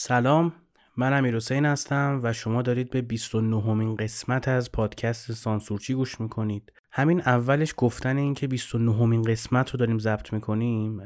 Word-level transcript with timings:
سلام 0.00 0.52
من 0.96 1.12
امیر 1.12 1.36
حسین 1.36 1.66
هستم 1.66 2.20
و 2.22 2.32
شما 2.32 2.62
دارید 2.62 2.90
به 2.90 3.02
29 3.02 3.60
همین 3.62 3.96
قسمت 3.96 4.48
از 4.48 4.72
پادکست 4.72 5.32
سانسورچی 5.32 5.94
گوش 5.94 6.20
می‌کنید. 6.20 6.72
همین 6.92 7.20
اولش 7.20 7.74
گفتن 7.76 8.16
این 8.16 8.34
که 8.34 8.46
29 8.46 8.92
همین 8.92 9.22
قسمت 9.22 9.70
رو 9.70 9.78
داریم 9.78 9.98
ضبط 9.98 10.32
می‌کنیم 10.32 10.96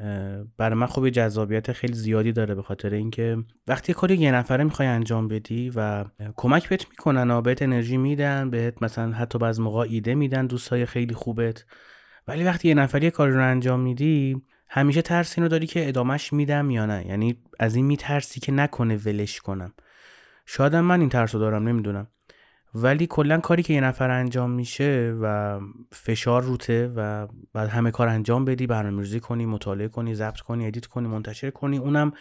برای 0.57 0.75
من 0.79 0.87
خب 0.87 1.09
جذابیت 1.09 1.73
خیلی 1.73 1.95
زیادی 1.95 2.33
داره 2.33 2.55
به 2.55 2.63
خاطر 2.63 2.95
اینکه 2.95 3.37
وقتی 3.67 3.93
کاری 3.93 4.17
یه 4.17 4.33
نفره 4.33 4.65
می‌خوای 4.65 4.89
انجام 4.89 5.29
بدی 5.29 5.73
و 5.77 6.05
کمک 6.37 6.69
بهت 6.69 6.89
می‌کنن 6.91 7.31
و 7.31 7.43
بهت 7.43 7.63
انرژی 7.63 7.97
میدن 7.97 8.51
بهت 8.51 8.83
مثلا 8.83 9.13
حتی 9.13 9.39
بعض 9.39 9.61
موقع 9.61 9.87
ایده 9.91 10.15
میدن 10.15 10.47
دوستای 10.47 10.87
خیلی 10.87 11.15
خوبت 11.15 11.65
ولی 12.29 12.45
وقتی 12.45 12.69
یه 12.69 12.75
نفری 12.75 13.11
کاری 13.11 13.33
رو 13.33 13.51
انجام 13.51 13.81
میدی 13.81 14.43
همیشه 14.75 15.03
ترس 15.03 15.39
اینو 15.39 15.49
داری 15.49 15.67
که 15.67 15.89
ادامش 15.89 16.33
میدم 16.33 16.71
یا 16.71 16.87
نه؟ 16.87 17.07
یعنی 17.07 17.39
از 17.61 17.75
این 17.75 17.87
میترسی 17.87 18.41
که 18.41 18.53
نکنه 18.53 18.97
ولش 18.97 19.41
کنم. 19.41 19.73
شاید 20.47 20.77
من 20.77 21.01
این 21.01 21.09
ترس 21.09 21.35
رو 21.35 21.41
دارم 21.41 21.69
نمی‌دونم. 21.69 22.07
ولی 22.75 23.07
کلا 23.07 23.41
کاری 23.41 23.63
که 23.63 23.75
یه 23.75 23.81
نفر 23.81 24.11
انجام 24.11 24.51
میشه 24.51 25.17
و 25.23 25.59
فشار 25.93 26.43
روته 26.43 26.93
و 26.97 27.27
بعد 27.53 27.69
همه 27.69 27.91
کار 27.91 28.09
انجام 28.09 28.45
بدی 28.45 28.67
برنامه‌ریزی 28.67 29.21
کنی 29.21 29.47
مطالعه 29.47 29.89
کنی 29.89 30.15
ضبط 30.15 30.41
کنی 30.41 30.67
edit 30.67 30.87
کنی 30.87 31.09
منتشر 31.09 31.51
کنی 31.51 31.79
اونم 31.79 32.13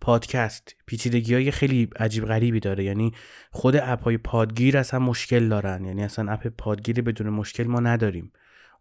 پادکست. 0.00 0.74
پیچیدگی 0.86 1.34
های 1.34 1.50
خیلی 1.50 1.88
عجیب 1.96 2.24
غریبی 2.24 2.60
داره. 2.60 2.84
یعنی 2.84 3.12
خود 3.50 3.76
app 3.76 4.02
های 4.02 4.18
پادگیر 4.18 4.78
اصلا 4.78 5.00
مشکل 5.00 5.48
دارن. 5.48 5.84
یعنی 5.84 6.04
اصلا 6.04 6.32
app 6.32 6.46
پادگیر 6.46 7.02
بدون 7.02 7.28
مشکل 7.28 7.64
ما 7.64 7.80
نداریم. 7.80 8.32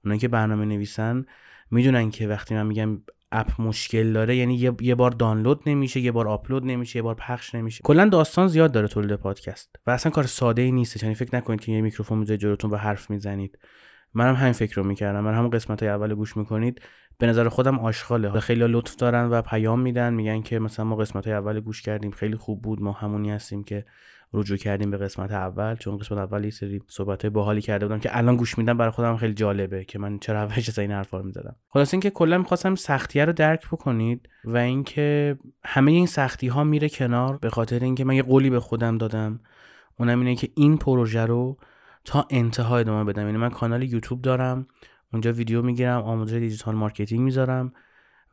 اونایی 0.03 0.19
که 0.19 0.27
برنامه 0.27 0.65
نویسن 0.65 1.25
می‌دونن 1.73 2.09
که 2.09 2.27
وقتی 2.27 2.55
من 2.55 2.65
میگم 2.65 3.01
اپ 3.31 3.61
مشکل 3.61 4.13
داره 4.13 4.35
یعنی 4.35 4.75
یه, 4.81 4.95
بار 4.95 5.11
دانلود 5.11 5.61
نمیشه 5.65 5.99
یه 5.99 6.11
بار 6.11 6.27
آپلود 6.27 6.65
نمیشه 6.65 6.97
یه 6.97 7.03
بار 7.03 7.15
پخش 7.15 7.55
نمیشه. 7.55 7.81
کلا 7.83 8.09
داستان 8.09 8.47
زیاد 8.47 8.71
داره 8.71 8.87
تولید 8.87 9.15
پادکست 9.15 9.75
و 9.87 9.91
اصلا 9.91 10.11
کار 10.11 10.23
ساده 10.23 10.61
ای 10.61 10.71
نیست 10.71 11.03
یعنی 11.03 11.15
فکر 11.15 11.35
نکنید 11.35 11.61
که 11.61 11.71
یه 11.71 11.81
میکروفون 11.81 12.17
می‌ذارید 12.17 12.41
جلوتون 12.41 12.71
و 12.71 12.75
حرف 12.75 13.09
می‌زنید. 13.09 13.59
منم 14.13 14.35
همین 14.35 14.53
فکر 14.53 14.75
رو 14.75 14.83
می‌کردم. 14.83 15.19
من 15.19 15.33
همون 15.33 15.49
قسمت 15.49 15.83
های 15.83 15.91
اول 15.91 16.13
گوش 16.15 16.37
می‌کنید. 16.37 16.81
به 17.17 17.27
نظر 17.27 17.49
خودم 17.49 17.79
آشغاله. 17.79 18.39
خیلی 18.39 18.67
لطف 18.67 18.95
دارن 18.95 19.29
و 19.29 19.41
پیام 19.41 19.79
میدن. 19.79 20.13
میگن 20.13 20.41
که 20.41 20.59
مثلا 20.59 20.85
ما 20.85 20.95
قسمت 20.95 21.27
های 21.27 21.35
اول 21.35 21.59
گوش 21.59 21.81
کردیم. 21.81 22.11
خیلی 22.11 22.35
خوب 22.35 22.61
بود. 22.61 22.81
ما 22.81 22.91
همونی 22.91 23.31
هستیم 23.31 23.63
که 23.63 23.85
رجوع 24.33 24.57
کردیم 24.57 24.91
به 24.91 24.97
قسمت 24.97 25.31
اول 25.31 25.75
چون 25.75 25.97
قسمت 25.97 26.17
اول 26.17 26.43
یه 26.43 26.49
سری 26.49 26.81
صحبت 26.87 27.25
باحالی 27.25 27.61
کرده 27.61 27.87
بودم 27.87 27.99
که 27.99 28.17
الان 28.17 28.35
گوش 28.35 28.57
میدم 28.57 28.77
برای 28.77 28.91
خودم 28.91 29.17
خیلی 29.17 29.33
جالبه 29.33 29.85
که 29.85 29.99
من 29.99 30.19
چرا 30.19 30.39
اولش 30.39 30.79
این 30.79 30.91
حرفا 30.91 31.17
رو 31.17 31.25
می‌زدم. 31.25 31.55
خلاص 31.69 31.93
اینکه 31.93 32.09
کلا 32.09 32.37
می‌خواستم 32.37 32.75
سختیه 32.75 33.25
رو 33.25 33.33
درک 33.33 33.67
بکنید 33.67 34.29
و 34.45 34.57
اینکه 34.57 35.37
همه 35.65 35.91
این 35.91 36.05
سختی 36.05 36.47
ها 36.47 36.63
میره 36.63 36.89
کنار 36.89 37.37
به 37.37 37.49
خاطر 37.49 37.83
اینکه 37.83 38.03
من 38.03 38.15
یه 38.15 38.23
قولی 38.23 38.49
به 38.49 38.59
خودم 38.59 38.97
دادم. 38.97 39.39
اونم 39.99 40.19
اینه 40.19 40.35
که 40.35 40.49
این 40.55 40.77
پروژه 40.77 41.25
رو 41.25 41.57
تا 42.05 42.27
انتها 42.29 42.77
ادامه 42.77 43.13
بدم. 43.13 43.25
یعنی 43.25 43.37
من 43.37 43.49
کانال 43.49 43.83
یوتیوب 43.83 44.21
دارم 44.21 44.67
اونجا 45.13 45.33
ویدیو 45.33 45.61
می‌گیرم 45.61 46.01
آموزش 46.01 46.33
digital 46.33 46.75
marketing 46.75 47.21
می‌ذارم. 47.21 47.73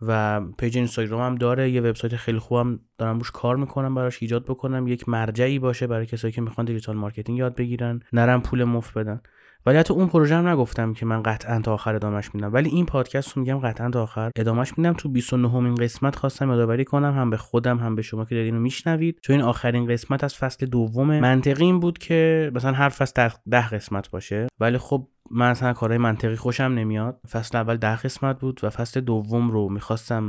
و 0.02 0.40
page 0.58 0.76
اینستاگرام 0.76 1.20
هم 1.20 1.34
داره. 1.34 1.70
یه 1.70 1.80
وبسایت 1.80 2.16
خیلی 2.16 2.38
خوبم 2.38 2.80
دارم 2.98 3.18
روش 3.18 3.30
کار 3.30 3.56
می‌کنم 3.56 3.94
براش 3.94 4.22
ایجاد 4.22 4.44
بکنم. 4.44 4.88
یک 4.88 5.08
مرجعی 5.08 5.58
باشه 5.58 5.86
برای 5.86 6.06
کسایی 6.06 6.32
که 6.32 6.40
می‌خوان 6.40 6.64
digital 6.64 6.96
marketing 6.96 7.38
یاد 7.38 7.54
بگیرن 7.54 8.00
نرن 8.12 8.42
پول 8.42 8.64
مفت 8.64 8.98
بدن. 8.98 9.20
ولی 9.66 9.78
حتی 9.78 9.94
اون 9.94 10.06
پروژه 10.06 10.34
هم 10.34 10.48
نگفتم 10.48 10.92
که 10.92 11.06
من 11.06 11.22
قطعا 11.22 11.60
تا 11.60 11.74
آخر 11.74 11.94
ادامش 11.94 12.34
میدم. 12.34 12.52
ولی 12.52 12.68
این 12.68 12.86
پادکست 12.86 13.36
رو 13.36 13.42
میگم 13.42 13.58
قطعا 13.58 13.90
تا 13.90 14.02
آخر 14.02 14.30
ادامش 14.36 14.78
میدم. 14.78 14.92
تو 14.92 15.08
29 15.08 15.50
همین 15.50 15.74
قسمت 15.74 16.16
خواستم 16.16 16.50
یادآوری 16.50 16.84
کنم 16.84 17.14
هم 17.14 17.30
به 17.30 17.36
خودم 17.36 17.78
هم 17.78 17.94
به 17.94 18.02
شما 18.02 18.24
که 18.24 18.34
دارین 18.34 18.54
رو 18.54 18.60
میشنوید. 18.60 19.18
چون 19.22 19.36
این 19.36 19.44
آخرین 19.44 19.86
قسمت 19.86 20.24
از 20.24 20.34
فصل 20.34 20.66
دومه 20.66 21.20
منطقی 21.20 21.64
این 21.64 21.80
بود 21.80 21.98
که 21.98 22.50
مثلا 22.54 22.72
هر 22.72 22.88
فصل 22.88 23.28
ده 23.50 23.68
قسمت 23.68 24.10
باشه. 24.10 24.46
ولی 24.60 24.78
خب 24.78 25.08
من 25.32 25.50
اصلا 25.50 25.72
کارهای 25.72 25.98
منطقی 25.98 26.36
خوشم 26.36 26.64
نمیاد. 26.64 27.20
فصل 27.30 27.58
اول 27.58 27.76
ده 27.76 27.96
قسمت 27.96 28.40
بود 28.40 28.60
و 28.62 28.70
فصل 28.70 29.00
دوم 29.00 29.50
رو 29.50 29.68
می‌خواستم 29.68 30.24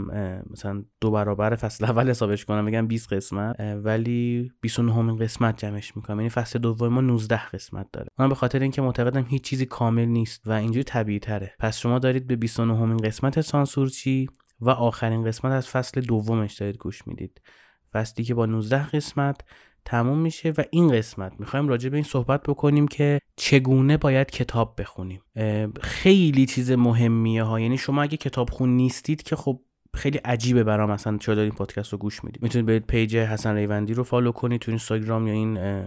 مثلا 0.50 0.84
دو 1.02 1.12
برابر 1.12 1.56
فصل 1.56 1.86
اول 1.86 2.10
حسابش 2.10 2.46
کنم 2.46 2.66
بگم 2.66 2.88
20 2.88 3.14
قسمت 3.14 3.56
ولی 3.60 4.52
29 4.62 4.94
همین 4.94 5.18
قسمت 5.18 5.58
جمعش 5.58 5.98
می‌کنم. 5.98 6.18
یعنی 6.18 6.30
فصل 6.30 6.60
دوم 6.60 6.88
ما 6.88 7.02
19 7.02 7.46
قسمت 7.46 7.88
داره. 7.94 8.08
من 8.20 8.30
به 8.30 8.36
خاطر 8.36 8.60
اینکه 8.60 8.82
معتقدم 8.82 9.26
هیچ 9.30 9.44
چیزی 9.44 9.66
کامل 9.66 10.06
نیست 10.06 10.48
و 10.48 10.52
اینجوری 10.52 10.84
طبیعی 10.84 11.20
تره. 11.20 11.54
پس 11.60 11.78
شما 11.78 12.00
دارید 12.00 12.28
به 12.28 12.36
29 12.36 12.78
همین 12.78 12.98
قسمت 12.98 13.42
سانسورچی 13.42 14.30
و 14.60 14.70
آخرین 14.70 15.24
قسمت 15.24 15.52
از 15.52 15.68
فصل 15.68 16.02
دومش 16.02 16.54
دارید 16.54 16.78
گوش 16.78 17.08
می‌دید. 17.08 17.42
فصلی 17.94 18.24
که 18.26 18.34
با 18.34 18.46
19 18.46 18.88
قسمت 18.88 19.42
تموم 19.86 20.18
میشه 20.18 20.54
و 20.58 20.64
این 20.72 20.92
قسمت 20.92 21.34
می‌خوایم 21.40 21.68
راجع 21.68 21.90
به 21.90 21.98
این 21.98 22.04
صحبت 22.04 22.44
بکنیم 22.44 22.88
که 22.88 23.20
چگونه 23.36 23.98
باید 23.98 24.32
کتاب 24.32 24.76
بخونیم. 24.78 25.22
خیلی 25.82 26.46
چیز 26.46 26.72
مهمیه 26.72 27.44
ها. 27.44 27.60
یعنی 27.60 27.78
شما 27.78 28.02
اگه 28.02 28.18
کتاب 28.18 28.50
خون 28.50 28.70
نیستید 28.70 29.24
که 29.24 29.36
خب 29.36 29.62
خیلی 29.94 30.18
عجیبه 30.18 30.64
برام. 30.64 30.92
مثلا 30.92 31.18
چرا 31.18 31.36
دارین 31.36 31.52
پادکست 31.52 31.92
رو 31.92 31.98
گوش 31.98 32.24
می‌دید؟ 32.24 32.44
می‌تونید 32.44 32.66
برید 32.66 32.88
page 32.88 33.16
حسن 33.16 33.56
ریوندی 33.56 33.94
رو 33.94 34.04
follow 34.04 34.32
کنید 34.32 34.62
تو 34.62 34.72
اینستاگرام 34.72 35.28
یا 35.28 35.34
این 35.34 35.84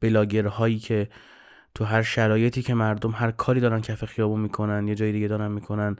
بلاگرهایی 0.00 0.78
که 0.78 1.08
تو 1.74 1.84
هر 1.84 2.02
شرایطی 2.02 2.62
که 2.62 2.74
مردم 2.74 3.10
هر 3.10 3.30
کاری 3.30 3.60
دارن 3.60 3.80
کف 3.80 4.04
خیابون 4.04 4.40
می‌کنن 4.40 4.88
یه 4.88 4.94
جای 4.94 5.12
دیگه 5.12 5.28
دارن 5.28 5.50
می‌کنن. 5.50 5.96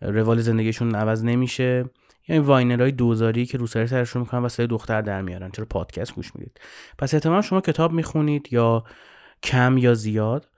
روال 0.00 0.40
زندگیشون 0.40 0.94
عوض 0.94 1.24
نمیشه. 1.24 1.84
یعنی 2.28 2.44
viner 2.44 2.78
های 2.78 2.92
دوزاری 2.92 3.46
که 3.46 3.58
روسری 3.58 3.86
سرشون 3.86 4.22
می‌کنن 4.22 4.42
و 4.42 4.48
دختر 4.48 5.02
در 5.02 5.22
میارن 5.22 5.50
چرا 5.50 5.64
پادکست 5.64 6.14
گوش 6.14 6.36
می‌دید؟ 6.36 6.60
پس 6.98 7.14
احتمال 7.14 7.40
شما 7.40 7.60
کتاب 7.60 7.92
می‌خونید 7.92 8.48
یا 8.50 8.84
کم 9.42 9.78
یا 9.78 9.94
زیاد. 9.94 10.48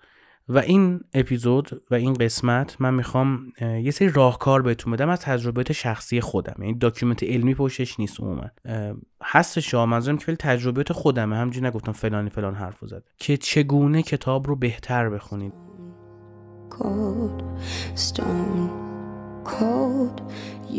و 0.48 0.58
این 0.58 1.00
اپیزود 1.14 1.82
و 1.90 1.94
این 1.94 2.14
قسمت 2.14 2.80
من 2.80 2.94
می‌خوام 2.94 3.52
یه 3.60 3.90
سری 3.90 4.08
راهکار 4.08 4.62
بهتون 4.62 4.92
بدم 4.92 5.08
از 5.08 5.20
تجربیات 5.20 5.72
شخصی 5.72 6.20
خودم. 6.20 6.54
یعنی 6.58 6.74
داکیومنت 6.74 7.22
علمی 7.22 7.54
پشتش 7.54 8.00
نیست 8.00 8.20
عموما. 8.20 8.50
هستش 9.22 9.74
ها 9.74 9.86
منظورم 9.86 10.18
که 10.18 10.36
تجربیات 10.36 10.92
خودمه. 10.92 11.36
همینجوری 11.36 11.66
نگفتم 11.66 11.92
فلانی 11.92 12.30
فلان 12.30 12.54
حرف 12.54 12.78
زد. 12.82 13.04
که 13.18 13.36
چگونه 13.36 14.02
کتاب 14.02 14.46
رو 14.46 14.56
بهتر 14.56 15.10
بخونید. 15.10 15.52
Cold. 19.44 20.22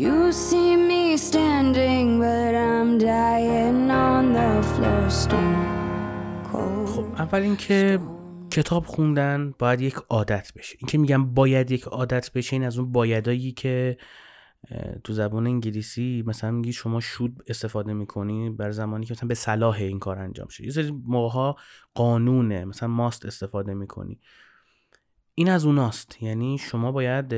You 0.02 0.32
see 0.32 0.76
me 0.76 1.16
standing, 1.16 2.18
but 2.18 2.54
I'm 2.54 2.98
dying 2.98 3.90
on 3.90 4.32
the 4.32 4.50
floor 4.72 5.10
stone. 5.10 5.82
خب 6.86 7.04
اول 7.18 7.40
اینکه 7.42 7.98
کتاب 8.50 8.86
خوندن 8.86 9.54
باید 9.58 9.80
یک 9.80 9.94
عادت 9.94 10.52
بشه 10.56 10.76
اینکه 10.80 10.98
میگم 10.98 11.34
باید 11.34 11.70
یک 11.70 11.84
عادت 11.84 12.32
بشه 12.32 12.56
این 12.56 12.64
از 12.64 12.78
اون 12.78 12.92
بایدایی 12.92 13.52
که 13.52 13.96
تو 15.04 15.12
زبان 15.12 15.46
انگلیسی 15.46 16.24
مثلا 16.26 16.50
میگی 16.50 16.72
شما 16.72 17.00
شود 17.00 17.42
استفاده 17.46 17.92
می‌کنی 17.92 18.50
بر 18.50 18.70
زمانی 18.70 19.06
که 19.06 19.14
مثلا 19.14 19.28
به 19.28 19.34
صلاح 19.34 19.76
این 19.76 19.98
کار 19.98 20.18
انجام 20.18 20.48
شه 20.48 20.64
یه 20.64 20.70
سری 20.70 21.02
موقع 21.06 21.52
قانونه 21.94 22.64
مثلا 22.64 22.88
ماست 22.88 23.26
استفاده 23.26 23.74
می‌کنی 23.74 24.20
این 25.34 25.48
از 25.48 25.64
اوناست 25.64 26.22
یعنی 26.22 26.58
شما 26.58 26.92
باید 26.92 27.34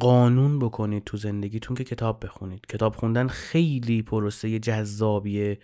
قانون 0.00 0.58
بکنید 0.58 1.04
تو 1.04 1.16
زندگیتون 1.16 1.76
که 1.76 1.84
کتاب 1.84 2.24
بخونید. 2.24 2.66
کتاب 2.66 2.94
خوندن 2.94 3.28
خیلی 3.28 4.02
پروسه 4.02 4.58
جذابیه 4.58 5.58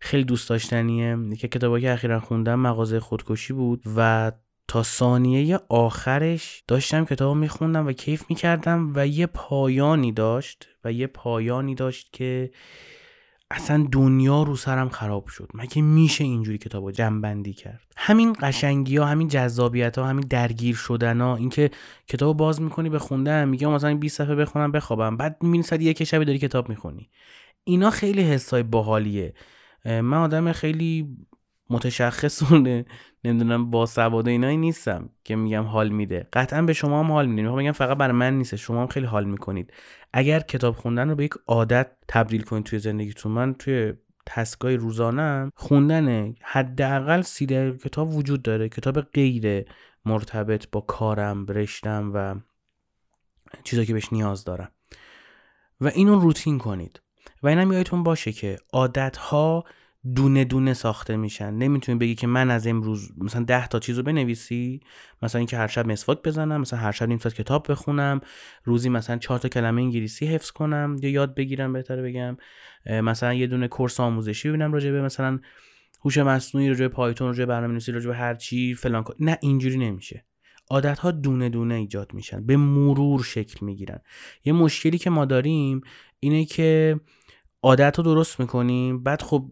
خیلی 0.00 0.24
دوست 0.24 0.48
داشتنیه. 0.48 1.36
که 1.38 1.48
کتابی 1.48 1.80
که 1.80 1.92
اخیرا 1.92 2.20
خوندم 2.20 2.60
مغازه 2.60 3.00
خودکشی 3.00 3.52
بود 3.52 3.82
و 3.96 4.32
تا 4.68 4.82
ثانیه 4.82 5.60
آخرش 5.68 6.64
داشتم 6.68 7.04
کتاب 7.04 7.36
میخوندم 7.36 7.86
و 7.86 7.92
کیف 7.92 8.24
می‌کردم 8.28 8.92
و 8.94 9.06
یه 9.06 9.26
پایانی 9.26 10.12
داشت 10.12 10.68
و 10.84 10.92
یه 10.92 11.06
پایانی 11.06 11.74
داشت 11.74 12.12
که 12.12 12.50
اصلا 13.50 13.88
دنیا 13.92 14.42
رو 14.42 14.56
سرم 14.56 14.88
خراب 14.88 15.26
شد. 15.26 15.50
مگه 15.54 15.82
میشه 15.82 16.24
اینجوری 16.24 16.58
کتاب 16.58 16.84
رو 16.84 16.90
جمع 16.90 17.42
کرد؟ 17.42 17.80
همین 17.96 18.36
قشنگی 18.40 18.96
ها 18.96 19.04
همین 19.04 19.28
جذابیت 19.28 19.98
ها 19.98 20.06
همین 20.06 20.26
درگیر 20.30 20.74
شدن 20.74 21.20
ها 21.20 21.36
اینکه 21.36 21.70
کتاب 22.08 22.36
باز 22.36 22.62
می‌کنی 22.62 22.88
به 22.88 22.98
خوندن 22.98 23.48
میگه 23.48 23.66
مثلا 23.66 23.94
20 23.94 24.16
صفحه 24.18 24.34
بخونم 24.34 24.72
بخوابم. 24.72 25.16
بعد 25.16 25.36
می‌بینی 25.42 25.62
ساعت 25.62 25.82
یک 25.82 26.04
شبی 26.04 26.24
داری 26.24 26.38
کتاب 26.38 26.68
می‌خونی. 26.68 27.10
اینا 27.64 27.90
خیلی 27.90 28.22
حسای 28.22 28.62
باحالیه. 28.62 29.34
من 29.84 30.14
آدم 30.14 30.52
خیلی 30.52 31.16
متشخصونه. 31.70 32.84
نمی‌دونم 33.24 33.70
با 33.70 33.86
سواد 33.86 34.28
اینایی 34.28 34.56
نیستم 34.56 35.10
که 35.24 35.36
میگم 35.36 35.64
حال 35.64 35.88
میده. 35.88 36.28
قطعا 36.32 36.62
به 36.62 36.72
شما 36.72 37.00
هم 37.00 37.12
حال 37.12 37.26
میده 37.26 37.42
می‌خوام 37.42 37.62
بگم 37.62 37.72
فقط 37.72 37.96
برای 37.96 38.16
من 38.16 38.38
نیست 38.38 38.56
شما 38.56 38.80
هم 38.80 38.86
خیلی 38.86 39.06
حال 39.06 39.24
می‌کنید. 39.24 39.72
اگر 40.12 40.40
کتاب 40.40 40.76
خوندن 40.76 41.08
رو 41.08 41.14
به 41.14 41.24
یک 41.24 41.34
عادت 41.46 41.90
تبدیل 42.08 42.42
کنید 42.42 42.64
توی 42.64 42.78
زندگیتون 42.78 43.32
من 43.32 43.54
توی 43.54 43.92
تسکای 44.26 44.76
روزانه 44.76 45.52
خوندن 45.54 46.34
حداقل 46.42 47.22
سی 47.22 47.46
کتاب 47.84 48.14
وجود 48.14 48.42
داره. 48.42 48.68
کتاب 48.68 49.00
غیر 49.00 49.64
مرتبط 50.04 50.66
با 50.72 50.80
کارم 50.80 51.46
رشتم 51.46 52.10
و 52.14 52.34
چیزایی 53.64 53.86
که 53.86 53.92
بهش 53.92 54.12
نیاز 54.12 54.44
دارم. 54.44 54.70
و 55.80 55.86
اینو 55.86 56.20
روتین 56.20 56.58
کنید. 56.58 57.02
و 57.42 57.48
اینم 57.48 57.72
یادتون 57.72 58.02
باشه 58.02 58.32
که 58.32 58.56
عادت 58.72 59.16
ها 59.16 59.64
دونه 60.14 60.44
دونه 60.44 60.74
ساخته 60.74 61.16
میشن. 61.16 61.54
نمی‌تونی 61.54 61.98
بگی 61.98 62.14
که 62.14 62.26
من 62.26 62.50
از 62.50 62.66
امروز 62.66 63.12
مثلا 63.18 63.44
ده 63.44 63.66
تا 63.66 63.78
چیز 63.78 63.96
رو 63.96 64.02
بنویسی 64.02 64.80
مثلا 65.22 65.38
اینکه 65.38 65.56
هر 65.56 65.66
شب 65.66 65.86
مسواک 65.86 66.22
بزنم 66.22 66.60
مثلا 66.60 66.78
هر 66.78 66.92
شب 66.92 67.08
نیم 67.08 67.18
ساعت 67.18 67.34
کتاب 67.34 67.66
بخونم 67.70 68.20
روزی 68.64 68.88
مثلا 68.88 69.16
چهار 69.16 69.38
تا 69.38 69.48
کلمه 69.48 69.82
انگلیسی 69.82 70.26
حفظ 70.26 70.50
کنم 70.50 70.96
یا 71.02 71.10
یاد 71.10 71.34
بگیرم 71.34 71.72
بهتره 71.72 72.02
بگم. 72.02 72.36
مثلا 72.86 73.34
یه 73.34 73.46
دونه 73.46 73.68
کورس 73.68 74.00
آموزشی 74.00 74.48
ببینم 74.48 74.72
راجع 74.72 74.90
به 74.90 75.02
مثلا 75.02 75.38
هوش 76.04 76.18
مصنوعی 76.18 76.68
راجع 76.68 76.80
به 76.80 76.88
پایتون 76.88 77.26
راجع 77.26 77.38
به 77.38 77.46
برنامه‌نویسی 77.46 77.92
راجع 77.92 78.08
به 78.08 78.16
هر 78.16 78.34
چی 78.34 78.74
فلان 78.74 79.04
نه 79.20 79.38
اینجوری 79.42 79.76
نمیشه. 79.76 80.24
عادت 80.70 80.98
ها 80.98 81.10
دونه 81.10 81.48
دونه 81.48 81.74
ایجاد 81.74 82.14
میشن. 82.14 82.46
به 82.46 82.56
مرور 82.56 83.22
شکل 83.22 83.66
می‌گیرن. 83.66 84.00
یه 84.44 84.52
مشکلی 84.52 84.98
که 84.98 85.10
ما 85.10 85.24
داریم 85.24 85.80
اینه 86.20 86.44
که 86.44 87.00
عادت 87.62 87.98
رو 87.98 88.04
درست 88.04 88.40
می‌کنیم 88.40 89.02
بعد 89.02 89.22
خب 89.22 89.44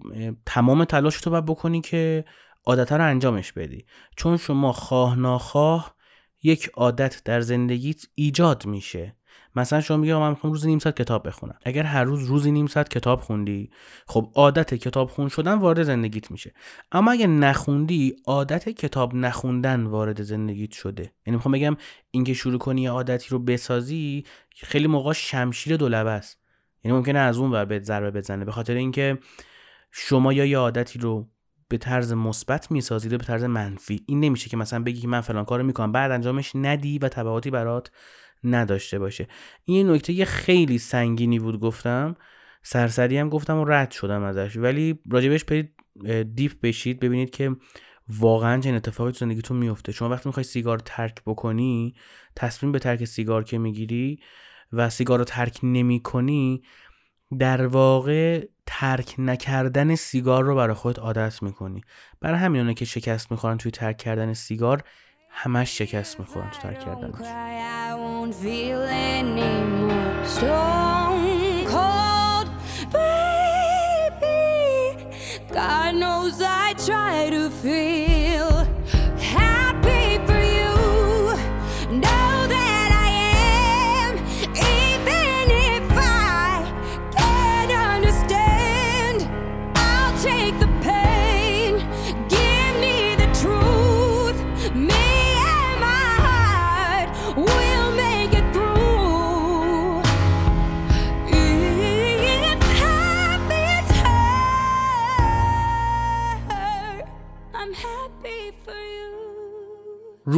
تمام 0.47 0.85
تلاش 0.85 1.15
رو 1.15 1.33
باید 1.33 1.45
بکنی 1.45 1.81
که 1.81 2.25
عادت 2.65 2.93
رو 2.93 3.05
انجامش 3.05 3.53
بدی. 3.53 3.87
چون 4.17 4.37
شما 4.37 4.73
خواه 4.73 5.19
ناخواه 5.19 5.97
یک 6.43 6.71
عادت 6.75 7.23
در 7.25 7.41
زندگیت 7.41 8.03
ایجاد 8.15 8.67
میشه. 8.67 9.17
مثلا 9.57 9.81
شما 9.81 9.97
میگی 9.97 10.15
من 10.15 10.31
می‌خوام 10.31 10.53
روزی 10.53 10.69
نیم 10.69 10.79
ساعت 10.79 10.97
کتاب 10.97 11.27
بخونم. 11.27 11.59
اگر 11.65 11.83
هر 11.83 12.05
روز 12.05 12.25
روزی 12.25 12.51
نیم 12.51 12.67
ساعت 12.67 12.89
کتاب 12.89 13.21
خوندی 13.21 13.71
خب 14.07 14.33
عادت 14.35 14.75
کتاب 14.75 15.11
خون 15.11 15.29
شدن 15.29 15.55
وارد 15.55 15.83
زندگیت 15.83 16.31
میشه. 16.31 16.55
اما 16.93 17.11
اگر 17.11 17.27
نخوندی 17.27 18.17
عادت 18.27 18.69
کتاب 18.69 19.15
نخوندن 19.15 19.85
وارد 19.85 20.23
زندگیت 20.23 20.73
شده. 20.73 21.03
یعنی 21.03 21.37
می‌خوام 21.37 21.53
بگم 21.53 21.77
اینکه 22.11 22.35
شروع 22.35 22.59
کنی 22.59 22.87
عادتی 22.87 23.29
رو 23.31 23.39
بسازی 23.39 24.25
خیلی 24.57 24.87
موقع 24.87 25.13
شمشیر 25.13 25.77
دولبه 25.77 26.11
است. 26.11 26.46
یعنی 26.85 26.97
ممکنه 26.97 27.19
از 27.19 27.39
اون 27.39 27.51
ور 27.51 27.65
به 27.65 27.79
ضربه 27.79 28.11
بزنه. 28.11 28.45
به 28.45 28.53
خاطر 28.53 28.75
اینکه 28.75 29.19
شما 29.91 30.33
یا 30.33 30.45
یه 30.45 30.59
عادتی 30.59 30.99
رو 30.99 31.29
به 31.69 31.79
طرز 31.79 32.13
مثبت 32.13 32.71
می‌سازید 32.71 33.13
و 33.13 33.19
به 33.19 33.25
طرز 33.25 33.45
منفی. 33.45 34.05
این 34.07 34.21
نمیشه 34.21 34.51
که 34.51 34.57
مثلا 34.57 34.83
بگی 34.83 35.01
که 35.01 35.09
من 35.09 35.21
فلان 35.21 35.45
کارو 35.45 35.65
می‌کنم. 35.65 35.93
بعد 35.93 36.11
انجامش 36.11 36.53
ندی 36.55 36.99
و 36.99 37.09
تبعاتی 37.09 37.51
برات 37.51 37.91
نداشته 38.45 38.99
باشه. 38.99 39.29
این 39.65 39.91
نکته 39.91 40.25
خیلی 40.25 40.79
سنگینی 40.79 41.39
بود 41.39 41.61
گفتم. 41.61 42.17
سرسری 42.63 43.19
هم 43.19 43.29
گفتم 43.29 43.59
و 43.59 43.65
رد 43.65 43.91
شدم 43.91 44.23
ازش. 44.23 44.57
ولی 44.57 44.99
راجبش 45.11 45.45
برید 45.45 45.75
deep 46.35 46.53
بشید. 46.63 47.01
ببینید 47.01 47.31
که 47.31 47.57
واقعا 48.09 48.61
چه 48.61 48.71
اتفاقی 48.71 49.13
تو 49.13 49.19
زندگیتون 49.19 49.57
میفته 49.57 49.93
شما 49.93 50.09
وقتی 50.09 50.29
می‌خوای 50.29 50.45
سیگار 50.45 50.79
ترک 50.79 51.23
بکنی 51.27 51.95
تصمیم 52.37 52.73
به 52.73 52.79
ترک 52.79 53.05
سیگار 53.05 53.45
که 53.45 53.59
می‌گیری 53.59 54.21
و 54.73 54.91
سیگار 54.91 55.19
رو 55.19 55.25
ترک 55.25 55.61
نمی 55.63 56.01
کنی 56.01 56.63
در 57.39 57.67
واقع 57.67 58.47
ترک 58.67 59.15
نکردن 59.19 59.95
سیگار 59.95 60.45
رو 60.45 60.55
برای 60.55 60.75
خودت 60.75 60.99
عادت 60.99 61.43
می‌کنی. 61.43 61.85
برای 62.21 62.39
همینونه 62.39 62.75
که 62.75 62.85
شکست 62.85 63.31
می‌خورن 63.31 63.57
توی 63.57 63.71
ترک 63.71 63.97
کردن 63.97 64.35
سیگار 64.35 64.83
همش 65.31 65.79
شکست 65.79 66.21
می‌خورن 66.21 66.51
تو 66.51 66.59
ترک 66.59 66.81
کردن. 66.81 67.13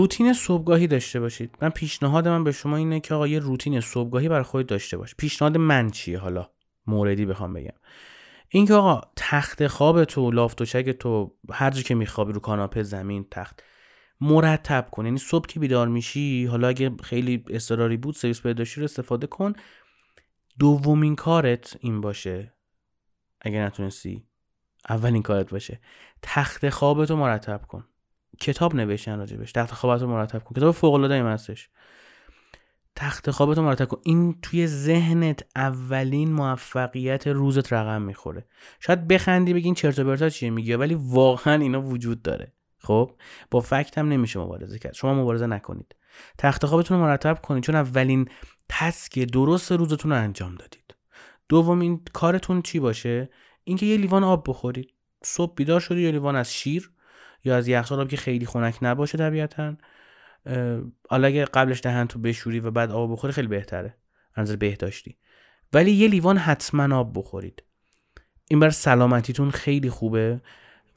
روتین 0.08 0.32
صبحگاهی 0.32 0.87
داشته 0.87 1.20
باشید. 1.20 1.56
من 1.62 1.69
پیشنهاد 1.69 2.28
من 2.28 2.44
به 2.44 2.52
شما 2.52 2.76
اینه 2.76 3.00
که 3.00 3.14
آقا 3.14 3.26
یه 3.26 3.38
روتین 3.38 3.81
صبحگاهی 3.81 4.28
برای 4.28 4.43
خودت 4.43 4.69
داشته 4.69 4.96
باش. 4.96 5.14
پیشنهاد 5.14 5.56
من 5.56 5.90
چیه 5.90 6.19
حالا؟ 6.19 6.50
موردی 6.87 7.26
بخوام 7.26 7.52
بگم. 7.52 7.75
اینکه 8.49 8.75
آقا 8.75 9.00
تخت 9.16 9.66
خواب 9.66 10.05
تو 10.05 10.31
لافت 10.31 10.62
و 10.62 10.64
چک 10.64 10.90
تو 10.90 11.37
هر 11.50 11.70
جا 11.70 11.82
که 11.82 11.94
میخوابی 11.94 12.32
رو 12.32 12.40
کاناپه 12.40 12.82
زمین 12.82 13.26
تخت 13.31 13.62
مرتب 14.20 14.88
کن. 14.93 15.05
یعنی 15.05 15.19
صبح 15.19 15.46
که 15.46 15.60
بیدار 15.60 15.88
میشی 15.88 16.46
حالا 16.46 16.69
اگه 16.69 16.90
خیلی 17.02 17.44
اضطراری 17.50 17.96
بود 17.96 18.14
سرویس 18.14 18.40
بهداشتی 18.40 18.81
رو 18.81 18.84
استفاده 18.84 19.26
کن. 19.26 19.52
دومین 20.58 21.16
کارت 21.16 21.76
این 21.81 22.00
باشه. 22.00 22.55
اگه 23.40 23.60
نتونستی 23.60 24.26
اولین 24.88 25.22
کارت 25.22 25.50
باشه. 25.50 25.81
تخت 26.22 26.69
خوابتو 26.69 27.16
مرتب 27.16 27.66
کن. 27.69 27.84
کتاب 28.40 28.75
نوشتن 28.75 29.19
راجبش. 29.19 29.52
تخت 29.52 29.75
خوابت 29.75 30.02
رو 30.02 30.08
مرتب 30.08 30.44
کن. 30.44 30.55
کتاب 30.55 30.75
فوق 30.75 30.94
العاده 30.94 31.25
هستش. 31.25 31.69
تخت 32.96 33.31
خوابت 33.31 33.58
رو 33.58 33.64
مرتب 33.64 33.85
کن. 33.85 34.00
این 34.05 34.40
توی 34.43 34.67
ذهنت 34.67 35.43
اولین 35.56 36.32
موفقیت 36.32 37.26
روزت 37.26 37.73
رقم 37.73 38.02
می‌خوره. 38.02 38.46
شاید 38.81 39.08
بخندی 39.08 39.55
بگین 39.55 39.75
چرت 39.75 39.99
و 39.99 40.05
پرتا 40.05 40.29
چیه 40.29 40.50
میگی 40.50 40.75
ولی 40.75 40.94
واقعا 40.94 41.55
اینا 41.55 41.82
وجود 41.82 42.23
داره. 42.23 42.52
خب؟ 42.79 43.11
با 43.50 43.61
فکت 43.61 43.99
هم 43.99 44.08
نمیشه 44.08 44.41
مبارزه 44.41 44.79
کرد. 44.79 44.93
شما 44.93 45.14
مبارزه 45.14 45.46
نکنید. 45.46 45.94
تخت 46.38 46.67
خوابتون 46.67 46.99
رو 46.99 47.05
مرتب 47.05 47.38
کنید. 47.43 47.64
چون 47.64 47.75
اولین 47.75 48.29
تسک 48.69 49.19
درست 49.19 49.73
روزتون 49.73 50.12
رو 50.12 50.19
انجام 50.19 50.55
دادید. 50.55 50.94
دومین 51.49 52.05
کارتون 52.12 52.62
چی 52.62 52.79
باشه؟ 52.79 53.31
اینکه 53.64 53.87
یه 53.87 53.96
لیوان 53.96 54.25
آب 54.25 54.44
بخورید. 54.49 54.94
صبح 55.25 55.55
بیدار 55.55 55.81
شدی 55.81 56.02
یه 56.02 56.11
لیوان 56.11 56.37
از 56.37 56.55
شیر. 56.55 56.91
یا 57.44 57.56
از 57.56 57.69
یخچال 57.69 58.08
که 58.08 58.17
خیلی 58.17 58.46
خنک 58.46 58.79
نباشه 58.82 59.19
طبیعتا 59.19 59.76
حالا 61.08 61.26
اگه 61.26 61.44
قبلش 61.44 61.81
دهن 61.82 62.06
تو 62.06 62.19
بشوری 62.19 62.61
و 62.61 62.70
بعد 62.70 62.90
آب 62.90 63.12
بخوری 63.12 63.32
خیلی 63.32 63.49
بهتره. 63.49 63.94
نظر 64.37 64.56
بهداشتی. 64.56 65.17
ولی 65.73 65.90
یه 65.90 66.08
لیوان 66.08 66.38
حتما 66.38 66.96
آب 66.96 67.19
بخورید. 67.19 67.62
این 68.50 68.61
بر 68.61 68.70
سلامتیتون 68.70 69.50
خیلی 69.50 69.90
خوبه 69.90 70.40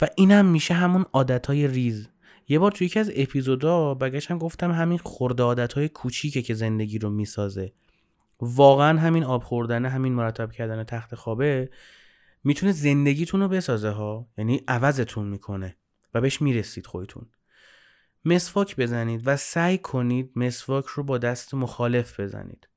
و 0.01 0.07
اینم 0.17 0.45
میشه 0.45 0.73
همون 0.73 1.05
عادتهای 1.13 1.67
ریز. 1.67 2.07
یه 2.47 2.59
بار 2.59 2.71
توی 2.71 2.87
یکی 2.87 2.99
از 2.99 3.11
اپیزودا 3.15 3.93
بگشتم 3.93 4.37
گفتم 4.37 4.71
همین 4.71 4.97
خورده 4.97 5.43
عادتهای 5.43 5.89
کوچیکه 5.89 6.41
که 6.41 6.53
زندگی 6.53 6.99
رو 6.99 7.09
می‌سازه. 7.09 7.73
واقعا 8.39 8.99
همین 8.99 9.23
آب 9.23 9.43
خوردن 9.43 9.85
همین 9.85 10.13
مرتب 10.13 10.51
کردن 10.51 10.83
تخت 10.83 11.15
خوابه 11.15 11.69
می‌تونه 12.43 12.71
زندگیتون 12.71 13.41
رو 13.41 13.47
بسازه 13.47 13.89
ها. 13.89 14.29
یعنی 14.37 14.61
عوضتون 14.67 15.27
می‌کنه. 15.27 15.75
و 16.13 16.21
بهش 16.21 16.41
می‌رسید 16.41 16.87
خودتون. 16.87 17.25
مسواک 18.25 18.75
بزنید 18.75 19.21
و 19.25 19.37
سعی 19.37 19.77
کنید 19.77 20.31
مسواک 20.35 20.85
رو 20.85 21.03
با 21.03 21.17
دست 21.17 21.53
مخالف 21.53 22.19
بزنید. 22.19 22.67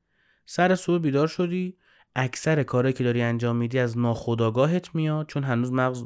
سر 0.46 0.74
صبح 0.74 1.02
بیدار 1.02 1.26
شدی 1.26 1.76
اکثر 2.16 2.62
کارهایی 2.62 2.92
که 2.92 3.04
داری 3.04 3.22
انجام 3.22 3.56
میدی 3.56 3.78
از 3.78 3.98
ناخداگاهت 3.98 4.94
میاد 4.94 5.26
چون 5.26 5.44
هنوز 5.44 5.72
مغز 5.72 6.04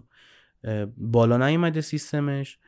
بالا 0.97 1.37
نیومده 1.49 1.81
سیستمش. 1.81 2.59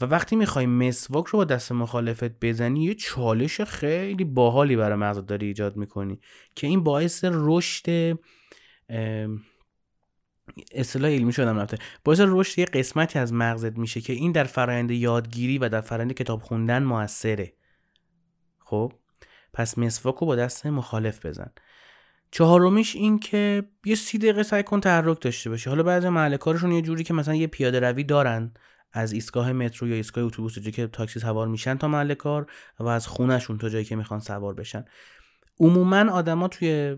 و 0.00 0.04
وقتی 0.04 0.36
می‌خوای 0.36 0.66
مسواک 0.66 1.26
رو 1.26 1.38
با 1.38 1.44
دست 1.44 1.72
مخالفت 1.72 2.40
بزنی 2.40 2.84
یه 2.84 2.94
چالش 2.94 3.60
خیلی 3.60 4.24
باحالی 4.24 4.76
برای 4.76 4.96
مغز 4.98 5.26
داری 5.26 5.46
ایجاد 5.46 5.76
می‌کنی 5.76 6.20
که 6.54 6.66
این 6.66 6.82
باعث 6.84 7.24
رشد 7.28 8.18
اصطلاح 10.72 11.10
علمی 11.10 11.32
شدم 11.32 11.58
رفته 11.58 11.78
باعث 12.04 12.20
رشد 12.20 12.58
یه 12.58 12.64
قسمتی 12.64 13.18
از 13.18 13.32
مغزت 13.32 13.78
میشه 13.78 14.00
که 14.00 14.12
این 14.12 14.32
در 14.32 14.44
فرایند 14.44 14.90
یادگیری 14.90 15.58
و 15.58 15.68
در 15.68 15.80
فرایند 15.80 16.12
کتاب 16.12 16.42
خوندن 16.42 16.82
موثره. 16.82 17.52
خب؟ 18.58 18.92
پس 19.52 19.78
مسواک 19.78 20.14
رو 20.14 20.26
با 20.26 20.36
دست 20.36 20.66
مخالف 20.66 21.26
بزن. 21.26 21.50
چهارمیش 22.30 22.96
این 22.96 23.18
که 23.18 23.62
یه 23.84 23.94
سی 23.94 24.18
دقیقه 24.18 24.42
سعی 24.42 24.62
کن 24.62 24.80
تحرک 24.80 25.20
داشته 25.20 25.50
باشی. 25.50 25.70
حالا 25.70 25.82
بعضی 25.82 26.08
محل 26.08 26.36
کارشون 26.36 26.72
یه 26.72 26.82
جوری 26.82 27.04
که 27.04 27.14
مثلا 27.14 27.34
یه 27.34 27.46
پیاده 27.46 27.80
روی 27.80 28.04
دارن 28.04 28.54
از 28.92 29.12
ایستگاه 29.12 29.52
مترو 29.52 29.88
یا 29.88 29.94
ایستگاه 29.94 30.24
اتوبوس 30.24 30.58
جایی 30.58 30.72
که 30.72 30.86
تاکسی 30.86 31.20
سوار 31.20 31.48
میشن 31.48 31.74
تا 31.74 31.88
محل 31.88 32.14
کار 32.14 32.46
و 32.80 32.86
از 32.86 33.06
خونهشون 33.06 33.58
تا 33.58 33.68
جایی 33.68 33.84
که 33.84 33.96
می‌خوان 33.96 34.20
سوار 34.20 34.54
بشن. 34.54 34.84
عموما 35.60 36.12
آدما 36.12 36.48
توی 36.48 36.96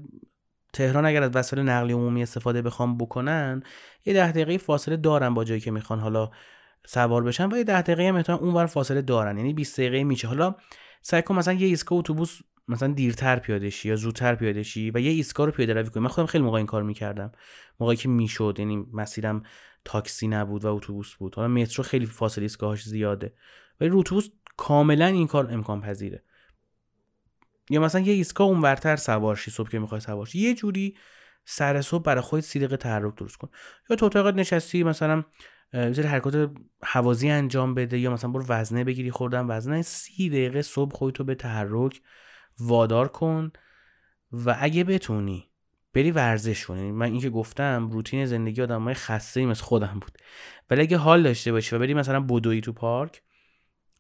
تهران 0.74 1.06
اگر 1.06 1.22
از 1.22 1.30
وسایل 1.34 1.68
نقلیه 1.68 1.96
عمومی 1.96 2.22
استفاده 2.22 2.62
بخوام 2.62 2.98
بکنن 2.98 3.62
یه 4.04 4.12
ده 4.12 4.32
دقیقه 4.32 4.58
فاصله 4.58 4.96
دارن 4.96 5.34
با 5.34 5.44
جایی 5.44 5.60
که 5.60 5.70
می‌خوان. 5.70 5.98
حالا 5.98 6.30
سوار 6.86 7.22
بشن 7.22 7.52
و 7.52 7.56
یه 7.56 7.64
ده 7.64 7.82
دقیقه 7.82 8.08
هم 8.08 8.16
اون 8.16 8.38
اونور 8.38 8.66
فاصله 8.66 9.02
دارن. 9.02 9.38
یعنی 9.38 9.54
20 9.54 9.80
دقیقه 9.80 10.04
میشه. 10.04 10.28
حالا 10.28 10.54
سعی 11.02 11.22
کن 11.22 11.34
مثلا 11.34 11.54
یه 11.54 11.66
ایستگاه 11.66 11.98
اتوبوس 11.98 12.38
مثلا 12.68 12.92
دیرتر 12.92 13.38
پیاده 13.38 13.70
شی 13.70 13.88
یا 13.88 13.96
زودتر 13.96 14.34
پیاده 14.34 14.62
شی 14.62 14.90
و 14.90 14.98
یه 14.98 15.10
ایستگاه 15.10 15.46
رو 15.46 15.52
پیاده 15.52 15.72
روی 15.72 15.90
کنی. 15.90 16.02
من 16.02 16.08
خودم 16.08 16.26
خیلی 16.26 16.44
موقع 16.44 16.56
این 16.56 16.66
کار 16.66 16.82
می‌کردم. 16.82 17.32
موقعی 17.80 17.96
که 17.96 18.08
می‌شد 18.08 18.54
یعنی 18.58 18.86
مسیرم 18.92 19.42
تاکسی 19.84 20.28
نبود 20.28 20.64
و 20.64 20.74
اتوبوس 20.74 21.14
بود. 21.14 21.34
حالا 21.34 21.48
مترو 21.48 21.84
خیلی 21.84 22.06
فاصله 22.06 22.42
ایستگاهاش 22.42 22.84
زیاده. 22.84 23.32
ولی 23.80 23.90
رو 23.90 23.98
اتوبوس 23.98 24.28
کاملا 24.56 25.06
این 25.06 25.26
کار 25.26 25.48
امکان 25.52 25.80
پذیره 25.80 26.22
یا 27.70 27.80
مثلا 27.80 28.00
یه 28.00 28.12
ایستگاه 28.12 28.46
اونورتر 28.46 28.96
سوار 28.96 29.36
شی 29.36 29.50
صبح 29.50 29.70
که 29.70 29.78
می‌خوای 29.78 30.00
سوار 30.00 30.26
شی. 30.26 30.38
یه 30.38 30.54
جوری 30.54 30.96
سر 31.44 31.80
صبح 31.80 32.02
برای 32.02 32.20
خودت 32.20 32.44
سی 32.44 32.58
دقیقه 32.58 32.76
تحرک 32.76 33.14
درست 33.16 33.36
کن. 33.36 33.48
یا 33.90 33.96
تو 33.96 34.06
اتاقت 34.06 34.34
نشستی 34.34 34.84
مثلا 34.84 35.24
زیر 35.72 36.06
حرکات 36.06 36.50
حوازی 36.82 37.30
انجام 37.30 37.74
بده 37.74 37.98
یا 37.98 38.12
مثلا 38.12 38.30
برو 38.30 38.44
وزنه 38.48 38.84
بگیری 38.84 39.10
خوردن. 39.10 39.46
وزنه 39.46 39.82
سی 39.82 40.28
دقیقه 40.28 40.62
صبح 40.62 40.96
خودتو 40.96 41.24
به 41.24 41.34
تحرک 41.34 42.00
وادار 42.60 43.08
کن 43.08 43.52
و 44.32 44.56
اگه 44.60 44.84
بتونی 44.84 45.50
بری 45.94 46.10
ورزش 46.10 46.66
کنی 46.66 46.92
من 46.92 47.06
اینکه 47.06 47.30
گفتم 47.30 47.88
روتین 47.90 48.26
زندگی 48.26 48.62
آدمای 48.62 48.94
خسته 48.94 49.46
مثل 49.46 49.64
خودم 49.64 49.98
بود. 50.00 50.18
ولی 50.70 50.80
اگه 50.80 50.96
حال 50.96 51.22
داشته 51.22 51.52
باشی 51.52 51.76
و 51.76 51.78
بری 51.78 51.94
مثلا 51.94 52.20
بدوی 52.20 52.60
تو 52.60 52.72
پارک 52.72 53.22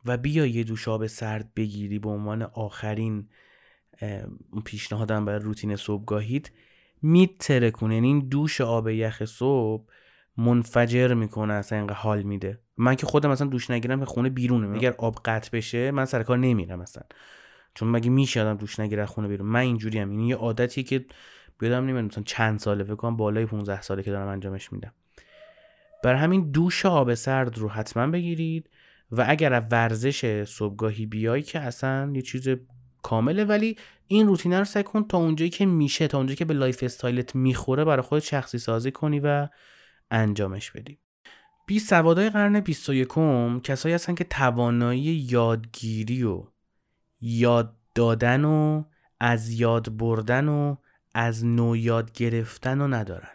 و 0.04 0.16
بیا 0.16 0.46
یه 0.46 0.64
دوش 0.64 0.88
آب 0.88 1.06
سرد 1.06 1.54
بگیری 1.54 1.98
به 1.98 2.08
عنوان 2.08 2.42
آخرین 2.42 3.28
پیشنهادم 4.64 5.24
برای 5.24 5.38
روتین 5.40 5.76
صبحگاهیت 5.76 6.50
میترکونه. 7.02 7.94
یعنی 7.94 8.06
این 8.06 8.28
دوش 8.28 8.60
آب 8.60 8.88
یخ 8.88 9.24
صبح 9.24 9.84
منفجر 10.36 11.14
می‌کنه 11.14 11.54
اصلا 11.54 11.78
اینقدر 11.78 11.96
حال 11.96 12.22
میده. 12.22 12.60
من 12.76 12.94
که 12.94 13.06
خودم 13.06 13.30
مثلا 13.30 13.46
دوش 13.46 13.70
نگیرم 13.70 14.00
که 14.00 14.06
خونه 14.06 14.28
بیرونه. 14.28 14.76
اگر 14.76 14.94
آب 14.98 15.20
قطع 15.24 15.50
بشه 15.52 15.90
من 15.90 16.04
سر 16.04 16.22
کار 16.22 16.38
نمیرم 16.38 16.78
مثلا 16.78 17.02
چون 17.74 17.88
مگه 17.88 18.10
میشه 18.10 18.40
آدم 18.40 18.56
دوش 18.56 18.80
نگیره 18.80 19.06
خونه 19.06 19.28
بیرون؟ 19.28 19.48
من 19.48 19.60
اینجوری 19.60 19.98
هم 19.98 20.10
این 20.10 20.20
یه 20.20 20.36
عادتیه 20.36 20.84
که 20.84 21.04
بیادم 21.58 21.82
نمی‌دونم 21.82 22.06
مثلا 22.06 22.24
چند 22.24 22.58
ساله 22.58 22.84
فکر 22.84 22.94
کنم 22.94 23.16
بالای 23.16 23.46
15 23.46 23.82
ساله 23.82 24.02
که 24.02 24.10
دارم 24.10 24.28
انجامش 24.28 24.72
میدم. 24.72 24.92
بر 26.04 26.14
همین 26.14 26.50
دوش 26.50 26.86
آب 26.86 27.14
سرد 27.14 27.58
رو 27.58 27.68
حتما 27.68 28.06
بگیرید 28.06 28.70
و 29.10 29.24
اگر 29.28 29.62
ورزش 29.70 30.44
صبحگاهی 30.44 31.06
بیای 31.06 31.42
که 31.42 31.60
اصلا 31.60 32.12
یه 32.14 32.22
چیز 32.22 32.48
کامله 33.04 33.44
ولی 33.44 33.76
این 34.06 34.26
روتینه 34.26 34.58
رو 34.58 34.64
سعی 34.64 34.82
کن 34.82 35.04
تا 35.04 35.18
اونجایی 35.18 35.50
که 35.50 35.66
میشه 35.66 36.08
تا 36.08 36.18
اونجایی 36.18 36.36
که 36.36 36.44
به 36.44 36.54
lifestyle 36.54 36.82
ت 36.82 37.34
می‌خوره 37.34 37.84
برای 37.84 38.02
خود 38.02 38.18
شخصی 38.18 38.58
سازی 38.58 38.90
کنی 38.90 39.20
و 39.20 39.48
انجامش 40.10 40.70
بدی. 40.70 40.98
بی 41.66 41.78
سوادای 41.78 42.30
قرن 42.30 42.60
21 42.60 43.08
کسایی 43.62 43.94
هستن 43.94 44.14
که 44.14 44.24
توانایی 44.24 45.26
یادگیری 45.30 46.22
و 46.22 46.44
یاد 47.20 47.76
دادن 47.94 48.44
و 48.44 48.84
از 49.20 49.50
یاد 49.50 49.96
بردن 49.96 50.48
و 50.48 50.76
از 51.14 51.44
نو 51.44 51.76
یاد 51.76 52.12
گرفتن 52.12 52.78
رو 52.78 52.88
ندارن. 52.88 53.30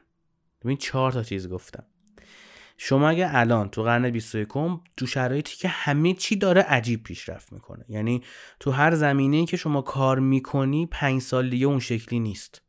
ببین 0.61 0.77
چهار 0.77 1.11
تا 1.11 1.23
چیز 1.23 1.49
گفتم. 1.49 1.85
شما 2.81 3.09
اگه 3.09 3.29
الان 3.31 3.69
تو 3.69 3.83
قرن 3.83 4.09
21 4.09 4.48
تو 4.98 5.07
شرایطی 5.07 5.57
که 5.57 5.67
همه 5.67 6.13
چی 6.13 6.36
داره 6.36 6.62
عجیب 6.62 7.03
پیشرفت 7.03 7.53
می‌کنه. 7.53 7.86
یعنی 7.89 8.24
تو 8.59 8.71
هر 8.71 8.95
زمینه 8.95 9.45
که 9.45 9.57
شما 9.57 9.81
کار 9.81 10.19
می‌کنی 10.19 10.86
پنج 10.91 11.21
سال 11.21 11.50
دیگه 11.50 11.65
اون 11.65 11.79
شکلی 11.79 12.19
نیست. 12.19 12.62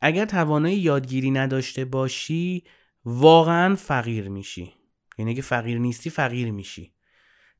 اگر 0.00 0.24
توانایی 0.24 0.76
یادگیری 0.76 1.30
نداشته 1.30 1.84
باشی 1.84 2.64
واقعا 3.04 3.74
فقیر 3.74 4.28
میشی. 4.28 4.72
یعنی 5.18 5.30
اگه 5.30 5.42
فقیر 5.42 5.78
نیستی 5.78 6.10
فقیر 6.10 6.50
میشی. 6.50 6.92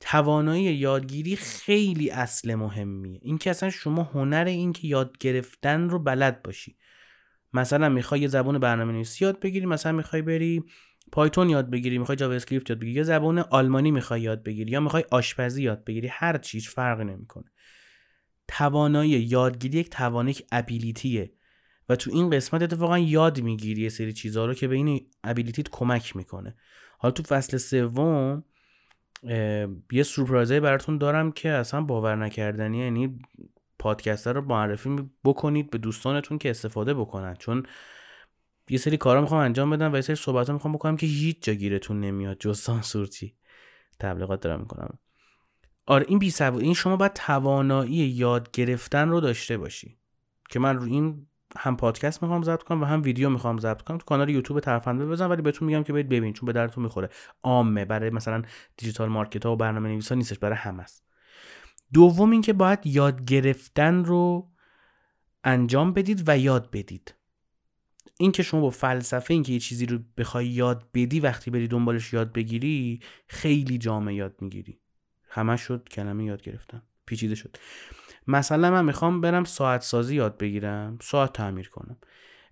توانایی 0.00 0.64
یادگیری 0.64 1.36
خیلی 1.36 2.10
اصل 2.10 2.54
مهمیه. 2.54 3.18
این 3.22 3.38
که 3.38 3.50
اصلا 3.50 3.70
شما 3.70 4.02
هنر 4.02 4.44
این 4.44 4.72
که 4.72 4.88
یاد 4.88 5.18
گرفتن 5.18 5.88
رو 5.88 5.98
بلد 5.98 6.42
باشی. 6.42 6.76
مثلا 7.52 7.88
می‌خوای 7.88 8.20
یه 8.20 8.28
زبان 8.28 8.58
برنامه 8.58 8.92
نویسی 8.92 9.24
یاد 9.24 9.40
بگیری 9.40 9.66
مثلا 9.66 9.92
می‌خوای 9.92 10.22
بری 10.22 10.64
پایتون 11.12 11.50
یاد 11.50 11.70
بگیری 11.70 11.98
می‌خوای 11.98 12.16
جاوا 12.16 12.34
اسکریپت 12.34 12.70
یاد 12.70 12.78
بگیری 12.78 12.96
یا 12.96 13.02
زبان 13.02 13.38
آلمانی 13.38 13.90
می‌خوای 13.90 14.20
یاد 14.20 14.42
بگیری 14.42 14.70
یا 14.70 14.80
می‌خوای 14.80 15.04
آشپزی 15.10 15.62
یاد 15.62 15.84
بگیری 15.84 16.08
هر 16.08 16.38
چیز 16.38 16.68
فرقی 16.68 17.04
نمی‌کنه. 17.04 17.44
توانایی 18.48 19.10
یادگیری 19.10 19.78
یک 19.78 19.90
توانایی 19.90 20.36
ability 20.52 21.22
ه 21.22 21.32
و 21.88 21.96
تو 21.96 22.10
این 22.14 22.30
قسمت 22.30 22.62
اتفاقا 22.62 22.98
یاد 22.98 23.40
می‌گیری 23.40 23.82
یه 23.82 23.88
سری 23.88 24.12
چیزها 24.12 24.46
رو 24.46 24.54
که 24.54 24.68
به 24.68 24.74
این 24.74 25.06
ability 25.24 25.63
ت 25.63 25.68
کمک 25.68 26.16
می‌کنه. 26.16 26.56
حالا 26.98 27.12
تو 27.12 27.22
فصل 27.22 27.56
سوم 27.56 28.44
یه 29.92 30.02
surprise 30.02 30.54
ی 30.54 30.60
براتون 30.60 30.98
دارم 30.98 31.32
که 31.32 31.50
اصلا 31.50 31.80
باور 31.80 32.16
نکردنی 32.16 32.78
یعنی 32.78 33.18
پادکست 33.78 34.26
رو 34.26 34.44
معرفی 34.44 34.96
بکنید 35.24 35.70
به 35.70 35.78
دوستانتون 35.78 36.38
که 36.38 36.50
استفاده 36.50 36.94
بکنن. 36.94 37.34
چون 37.34 37.62
یه 38.68 38.78
سری 38.78 38.96
کارا 38.96 39.20
می‌خوام 39.20 39.40
انجام 39.40 39.70
بدم 39.70 39.92
و 39.92 39.96
یه 39.96 40.00
سری 40.00 40.16
صحبت 40.16 40.50
می‌خوام 40.50 40.74
بکنم 40.74 40.96
که 40.96 41.06
هیچ 41.06 41.42
جا 41.42 41.52
گیرتون 41.52 42.00
نمیاد 42.00 42.38
جز 42.40 42.58
سانسورچی 42.58 43.36
تبلیغات 44.00 44.40
دارم 44.40 44.60
می‌کنم. 44.60 44.98
آره 45.86 46.04
این 46.08 46.18
بی 46.18 46.32
این 46.40 46.74
شما 46.74 46.96
باید 46.96 47.12
توانایی 47.12 47.94
یاد 47.94 48.50
گرفتن 48.50 49.08
رو 49.08 49.20
داشته 49.20 49.58
باشی. 49.58 49.98
که 50.50 50.58
من 50.58 50.76
رو 50.76 50.84
این 50.84 51.26
هم 51.56 51.76
پادکست 51.76 52.22
می‌خوام 52.22 52.42
ضبط 52.42 52.62
کنم 52.62 52.82
و 52.82 52.84
هم 52.84 53.02
ویدیو 53.02 53.30
می‌خوام 53.30 53.58
ضبط 53.58 53.82
کنم. 53.82 53.98
تو 53.98 54.04
کانال 54.04 54.28
یوتیوب 54.28 54.60
طرفنده 54.60 55.06
بزن 55.06 55.26
ولی 55.26 55.42
بهتون 55.42 55.66
میگم 55.66 55.82
که 55.82 55.92
برید 55.92 56.08
ببین 56.08 56.32
چون 56.32 56.46
به 56.46 56.52
درتون 56.52 56.84
می‌خوره. 56.84 57.08
عامه 57.42 57.84
برای 57.84 58.10
مثلا 58.10 58.42
دیجیتال 58.76 59.08
مارکت 59.08 59.46
ها 59.46 59.52
و 59.52 59.56
برنامه 59.56 59.88
نویسا 59.88 60.14
نیستش 60.14 60.38
برای 60.38 60.56
همه 60.56 60.82
است. 60.82 61.04
دوم 61.92 62.30
اینکه 62.30 62.52
باید 62.52 62.86
یاد 62.86 63.24
گرفتن 63.24 64.04
رو 64.04 64.50
انجام 65.44 65.92
بدید 65.92 66.24
و 66.26 66.38
یاد 66.38 66.70
بدید. 66.70 67.14
این 68.18 68.32
که 68.32 68.42
شما 68.42 68.60
با 68.60 68.70
فلسفه 68.70 69.34
اینکه 69.34 69.52
یه 69.52 69.58
چیزی 69.58 69.86
رو 69.86 69.98
بخوای 70.16 70.46
یاد 70.46 70.88
بدی 70.94 71.20
وقتی 71.20 71.50
بری 71.50 71.68
دنبالش 71.68 72.12
یاد 72.12 72.32
بگیری 72.32 73.00
خیلی 73.26 73.78
جامعه 73.78 74.14
یاد 74.14 74.34
می‌گیری. 74.40 74.78
همه 75.28 75.56
شد 75.56 75.88
کلمه 75.90 76.24
یاد 76.24 76.42
گرفتن. 76.42 76.82
پیچیده 77.06 77.34
شد. 77.34 77.56
مثلا 78.26 78.70
من 78.70 78.84
می‌خوام 78.84 79.20
برم 79.20 79.44
ساعت 79.44 79.82
سازی 79.82 80.16
یاد 80.16 80.38
بگیرم 80.38 80.98
ساعت 81.00 81.32
تعمیر 81.32 81.68
کنم. 81.68 81.96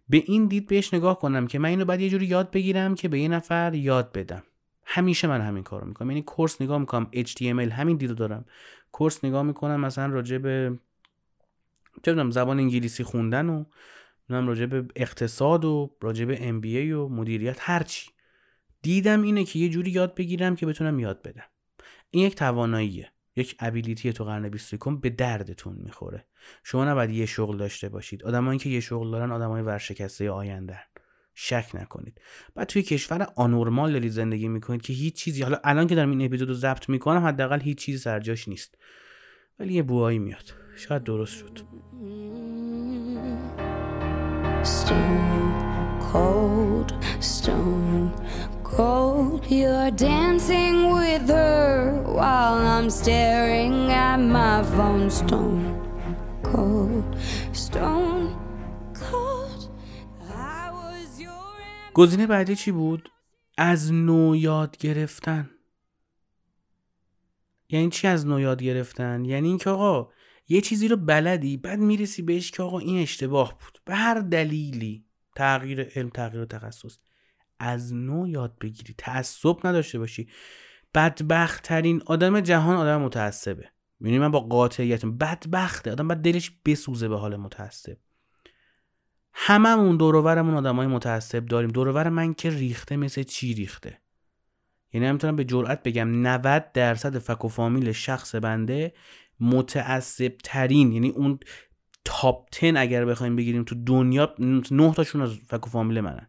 به 0.09 0.23
این 0.27 0.47
دید 0.47 0.67
بهش 0.67 0.95
نگاه 0.95 1.19
کنم 1.19 1.47
که 1.47 1.59
من 1.59 1.69
اینو 1.69 1.85
باید 1.85 2.01
یه 2.01 2.09
جوری 2.09 2.27
یاد 2.27 2.51
بگیرم 2.51 2.95
که 2.95 3.09
به 3.09 3.21
یه 3.21 3.29
نفر 3.29 3.75
یاد 3.75 4.13
بدم. 4.13 4.43
همیشه 4.85 5.29
من 5.29 5.41
همین 5.41 5.63
کارو 5.63 5.87
می‌کنم. 5.87 6.11
یعنی 6.11 6.23
کورس 6.23 6.63
نگاه 6.63 6.79
می‌کنم 6.79 7.11
HTML 7.15 7.73
همین 7.73 7.97
دیدو 7.97 8.15
دارم. 8.15 8.45
کورس 8.93 9.25
نگاه 9.25 9.43
می‌کنم 9.43 9.81
مثلا 9.81 10.07
راجع 10.07 10.39
به 10.39 10.79
زبان 12.31 12.59
انگلیسی 12.59 13.05
خوندن 13.05 13.49
و 13.49 13.65
نم 14.33 14.49
راجع 14.49 14.67
به 14.67 14.85
اقتصاد 14.97 15.65
و 15.65 15.97
راجع 16.01 16.25
به 16.25 16.37
MBA 16.37 16.93
و 16.93 17.09
مدیریت 17.09 17.57
هرچی 17.61 18.11
دیدم 18.83 19.23
اینه 19.23 19.45
که 19.45 19.59
یه 19.59 19.69
جوری 19.69 19.91
یاد 19.91 20.15
بگیرم 20.15 20.57
که 20.57 20.67
بتونم 20.67 20.99
یاد 20.99 21.23
بدم. 21.23 21.45
این 22.11 22.27
یک 22.27 22.35
تواناییه. 22.35 23.13
یک 23.37 23.57
ابیلیتی 23.59 24.13
تو 24.13 24.25
قرن 24.25 24.49
21 24.49 25.01
به 25.01 25.11
دردتون 25.11 25.77
می‌خوره. 25.85 26.27
شما 26.65 26.85
نباید 26.85 27.11
یه 27.11 27.27
شغل 27.27 27.57
داشته 27.57 27.89
باشید. 27.89 28.25
آدمایی 28.25 28.59
که 28.59 28.69
یه 28.69 28.81
شغل 28.81 29.11
دارن 29.11 29.33
آدمای 29.33 29.63
ورشکسته 29.63 30.31
آینده 30.31 30.79
شک 31.35 31.71
نکنید. 31.75 32.21
بعد 32.55 32.67
توی 32.67 32.83
کشور 32.83 33.27
آنورمال 33.37 33.93
دارید 33.93 34.13
زندگی 34.13 34.49
می‌کنید 34.49 34.83
که 34.83 34.93
هیچ 34.93 35.15
چیزی 35.15 35.43
حالا 35.43 35.61
الان 35.65 35.87
که 35.87 35.95
دارم 35.95 36.11
این 36.11 36.23
اپیزود 36.23 36.49
رو 36.49 36.55
ضبط 36.55 36.89
می‌کنم 36.89 37.27
حداقل 37.27 37.61
هیچ 37.61 37.79
چیزی 37.79 37.99
سرجاش 37.99 38.49
نیست. 38.49 38.79
ولی 39.59 39.75
یه 39.75 39.83
بوهایی 39.83 40.19
میاد. 40.19 40.55
شاید 40.77 41.05
درست 41.05 41.37
شد. 41.37 41.61
Stone 44.63 45.59
cold, 46.13 46.93
stone 47.21 48.13
cold. 48.63 49.47
You're 49.51 49.91
dancing 49.91 50.93
with 50.93 51.29
her 51.29 52.03
while 52.05 52.59
I'm 52.75 52.91
staring 52.91 53.91
at 53.91 54.19
my 54.19 54.63
phone. 54.75 55.09
Stone 55.09 55.65
cold, 56.43 57.17
stone 57.53 58.37
cold. 58.95 59.71
I 60.29 60.71
was 60.71 61.21
your. 61.21 61.93
گزینه 61.95 62.27
بعدی 62.27 62.57
چی 62.57 62.73
بود؟ 62.73 63.11
از 63.59 63.93
نو 63.93 64.37
یاد 64.37 64.77
گرفتن. 64.77 65.51
یعنی 67.69 67.91
چی 67.91 68.07
از 68.07 68.27
نو 68.27 68.41
یاد 68.41 68.63
گرفتن؟ 68.63 69.25
یعنی 69.25 69.49
اینکه 69.49 69.71
آقا 69.71 70.09
یه 70.53 70.61
چیزی 70.61 70.89
رو 70.89 70.97
بلدی 70.97 71.57
بعد 71.57 71.79
می‌رسی 71.79 72.23
بهش 72.23 72.51
که 72.51 72.63
آقا 72.63 72.79
این 72.79 73.03
اشتباه 73.03 73.59
بود. 73.59 73.79
به 73.85 73.95
هر 73.95 74.21
دلیلی 74.21 75.05
تغییر 75.37 75.83
علم 75.83 76.09
تغییر 76.09 76.45
تخصص 76.45 76.99
از 77.59 77.95
نو 77.95 78.29
یاد 78.29 78.59
بگیری 78.61 78.95
تعصب 78.99 79.67
نداشته 79.67 79.99
باشی. 79.99 80.29
بدبخت 80.95 81.63
ترین 81.65 82.03
آدم 82.07 82.41
جهان 82.41 82.77
آدم 82.77 83.01
متعصبه. 83.01 83.69
می‌دونی 84.01 84.19
من 84.19 84.31
با 84.31 84.41
قاطعیت 84.41 85.07
بدبخته 85.07 85.93
آدم 85.93 86.09
بعد 86.09 86.19
دلش 86.19 86.51
بسوزه 86.65 87.09
به 87.09 87.19
حال 87.19 87.37
متعصب. 87.37 87.97
هممون 89.33 89.97
دورورمون 89.97 90.55
آدم 90.55 90.77
های 90.77 90.87
متعصب 90.87 91.47
داریم. 91.47 91.71
دورور 91.71 92.09
من 92.09 92.35
که 92.35 92.51
ریخته 92.51 92.97
مثل 92.97 93.23
چی 93.23 93.55
ریخته؟ 93.55 93.99
یعنی 94.93 95.13
می‌تونم 95.13 95.37
به 95.37 95.45
جرئت 95.45 95.83
بگم 95.83 96.23
90 96.27 96.73
درصد 96.73 97.19
فک 97.19 97.45
و 97.45 97.49
فامیل 97.49 97.93
شخص 97.93 98.35
بنده 98.35 98.93
متعصب 99.41 100.33
ترین 100.45 100.93
یعنی 100.93 101.09
اون 101.09 101.39
تاپ 102.05 102.49
10 102.61 102.73
اگر 102.77 103.05
بخوایم 103.05 103.37
بگیریم 103.37 103.65
تو 103.65 103.75
دنیا 103.85 104.35
نه 104.71 104.95
تاشون 104.95 105.23
از 105.23 105.31
فک 105.49 105.67
و 105.67 105.71
فامیل 105.71 106.01
منن. 106.01 106.29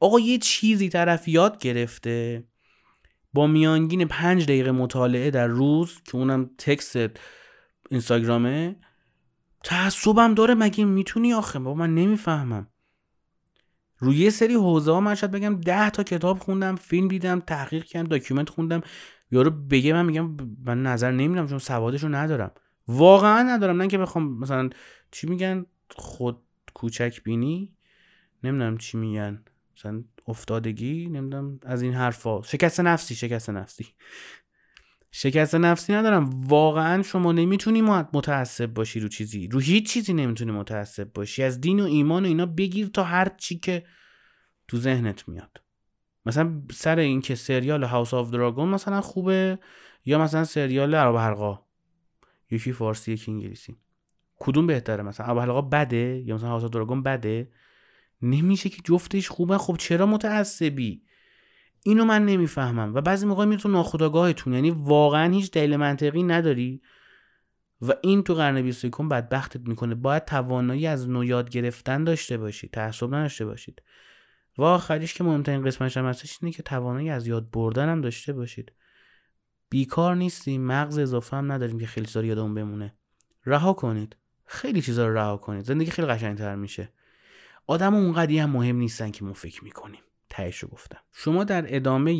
آقا 0.00 0.20
یه 0.20 0.38
چیزی 0.38 0.88
طرف 0.88 1.28
یاد 1.28 1.58
گرفته 1.58 2.44
با 3.32 3.46
میانگین 3.46 4.04
پنج 4.04 4.44
دقیقه 4.44 4.70
مطالعه 4.70 5.30
در 5.30 5.46
روز 5.46 6.02
که 6.04 6.16
اونم 6.16 6.50
text 6.58 6.96
اینستاگرامه 7.90 8.76
تعصبم 9.64 10.34
داره 10.34 10.54
مگه 10.54 10.84
می‌تونی 10.84 11.32
آخه؟ 11.32 11.58
با 11.58 11.74
من 11.74 11.94
نمی‌فهمم. 11.94 12.68
روی 13.98 14.16
یه 14.16 14.30
سری 14.30 14.54
حوزه 14.54 14.92
ها 14.92 15.00
من 15.00 15.14
شاید 15.14 15.32
بگم 15.32 15.60
ده 15.60 15.90
تا 15.90 16.02
کتاب 16.02 16.38
خوندم 16.38 16.76
فیلم 16.76 17.08
دیدم 17.08 17.40
تحقیق 17.40 17.84
کردم 17.84 18.08
document 18.08 18.48
خوندم. 18.48 18.80
یارو 19.32 19.50
بگه 19.50 19.92
من 19.92 20.06
میگم 20.06 20.36
من 20.64 20.82
نظر 20.82 21.10
نمیدم 21.10 21.46
چون 21.46 21.58
سوادش 21.58 22.02
رو 22.02 22.08
ندارم. 22.08 22.50
واقعا 22.88 23.42
ندارم. 23.42 23.82
نه 23.82 23.88
که 23.88 23.98
بخوام 23.98 24.38
مثلا 24.38 24.70
چی 25.10 25.26
میگن؟ 25.26 25.66
خود 25.96 26.42
کوچک 26.74 27.22
بینی؟ 27.22 27.72
نمی‌دونم 28.44 28.78
چی 28.78 28.96
میگن. 28.96 29.44
مثلا 29.76 30.04
افتادگی؟ 30.26 31.06
نمی‌دونم. 31.06 31.60
از 31.62 31.82
این 31.82 31.94
حرفا. 31.94 32.42
شکست 32.42 32.80
نفسی 32.80 33.14
شکست 33.14 33.50
نفسی. 33.50 33.86
شکست 35.10 35.54
نفسی 35.54 35.92
ندارم. 35.92 36.30
واقعا 36.46 37.02
شما 37.02 37.32
نمی‌تونی 37.32 37.82
متعصب 37.82 38.66
باشی 38.66 39.00
رو 39.00 39.08
چیزی. 39.08 39.48
رو 39.48 39.60
هیچ 39.60 39.90
چیزی 39.90 40.12
نمی‌تونی 40.12 40.52
متعصب 40.52 41.12
باشی. 41.12 41.42
از 41.42 41.60
دین 41.60 41.80
و 41.80 41.84
ایمان 41.84 42.24
و 42.24 42.26
اینا 42.26 42.46
بگیر 42.46 42.86
تا 42.86 43.04
هر 43.04 43.28
چی 43.38 43.58
که 43.58 43.84
تو 44.68 44.78
ذهنت 44.78 45.28
میاد. 45.28 45.60
مثلا 46.26 46.62
سر 46.72 46.98
این 46.98 47.20
که 47.20 47.34
سریال 47.34 47.84
هاوس 47.84 48.14
آف 48.14 48.30
دراگون 48.30 48.68
مثلا 48.68 49.00
خوبه 49.00 49.58
یا 50.04 50.18
مثلا 50.18 50.44
سریال 50.44 50.94
عرب 50.94 51.16
حلقا؟ 51.16 51.60
یکی 52.50 52.72
فارسی 52.72 53.12
یکی 53.12 53.30
انگلیسی. 53.30 53.76
کدوم 54.38 54.66
بهتره 54.66 55.02
مثلا؟ 55.02 55.26
عرب 55.26 55.38
حلقا 55.38 55.60
بده 55.60 56.22
یا 56.26 56.34
مثلا 56.34 56.48
هاوس 56.48 56.64
آف 56.64 56.70
دراگون 56.70 57.02
بده؟ 57.02 57.50
نمیشه 58.22 58.68
که 58.68 58.82
جفتش 58.84 59.28
خوبه. 59.28 59.58
خب 59.58 59.76
چرا 59.76 60.06
متعصبی؟ 60.06 61.02
اینو 61.84 62.04
من 62.04 62.26
نمی‌فهمم. 62.26 62.94
و 62.94 63.00
بعضی 63.00 63.26
موقع 63.26 63.44
میره 63.44 63.60
تو 63.60 63.68
ناخودآگاهتون. 63.68 64.52
یعنی 64.52 64.70
واقعا 64.70 65.32
هیچ 65.32 65.50
دلیل 65.50 65.76
منطقی 65.76 66.22
نداری. 66.22 66.82
و 67.82 67.92
این 68.02 68.22
تو 68.22 68.34
قرن 68.34 68.62
21 68.62 68.96
بدبختت 68.96 69.68
می‌کنه. 69.68 69.94
باید 69.94 70.24
توانایی 70.24 70.86
از 70.86 71.08
نو 71.08 71.24
یاد 71.24 71.50
گرفتن 71.50 72.04
داشته 72.04 72.38
باشید 72.38 72.70
تعصب 72.70 73.14
نداشته 73.14 73.44
باشید. 73.44 73.82
و 74.58 74.62
آخریش 74.62 75.14
که 75.14 75.24
مهمترین 75.24 75.64
قسمتش 75.64 75.96
هم 75.96 76.06
هستش 76.06 76.38
اینه 76.42 76.52
که 76.52 76.62
توانایی 76.62 77.10
از 77.10 77.26
یاد 77.26 77.50
بردن 77.50 77.88
هم 77.88 78.00
داشته 78.00 78.32
باشید. 78.32 78.72
بیکار 79.70 80.16
نیستیم 80.16 80.62
مغز 80.66 80.98
اضافه 80.98 81.36
هم 81.36 81.52
نداریم 81.52 81.78
که 81.78 81.86
خیلی 81.86 82.06
چیزا 82.06 82.24
یادمون 82.24 82.54
بمونه. 82.54 82.94
رها 83.46 83.72
کنید. 83.72 84.16
خیلی 84.44 84.82
چیزا 84.82 85.08
رو 85.08 85.14
رها 85.14 85.36
کنید. 85.36 85.64
زندگی 85.64 85.90
خیلی 85.90 86.08
قشنگتر 86.08 86.54
میشه. 86.54 86.92
آدم 87.66 87.94
اونقدی 87.94 88.38
هم 88.38 88.50
مهم 88.50 88.76
نیستن 88.76 89.10
که 89.10 89.24
ما 89.24 89.32
فکر 89.32 89.64
می‌کنیم. 89.64 90.00
تهش 90.28 90.58
رو 90.58 90.68
گفتم. 90.68 90.98
شما 91.12 91.44
در 91.44 91.76
ادامه 91.76 92.14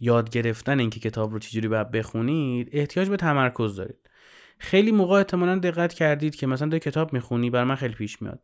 یاد 0.00 0.30
گرفتن 0.30 0.80
اینکه 0.80 1.00
کتاب 1.00 1.32
رو 1.32 1.38
چجوری 1.38 1.68
باید 1.68 1.90
بخونید 1.90 2.68
احتیاج 2.72 3.08
به 3.08 3.16
تمرکز 3.16 3.76
دارید. 3.76 4.10
خیلی 4.58 4.92
موقع 4.92 5.16
احتمالا 5.18 5.58
دقت 5.58 5.94
کردید 5.94 6.34
که 6.34 6.46
مثلا 6.46 6.68
دو 6.68 6.78
کتاب 6.78 7.12
می‌خونی 7.12 7.50
بر 7.50 7.64
من 7.64 7.74
خیلی 7.74 7.94
پیش 7.94 8.22
میاد. 8.22 8.42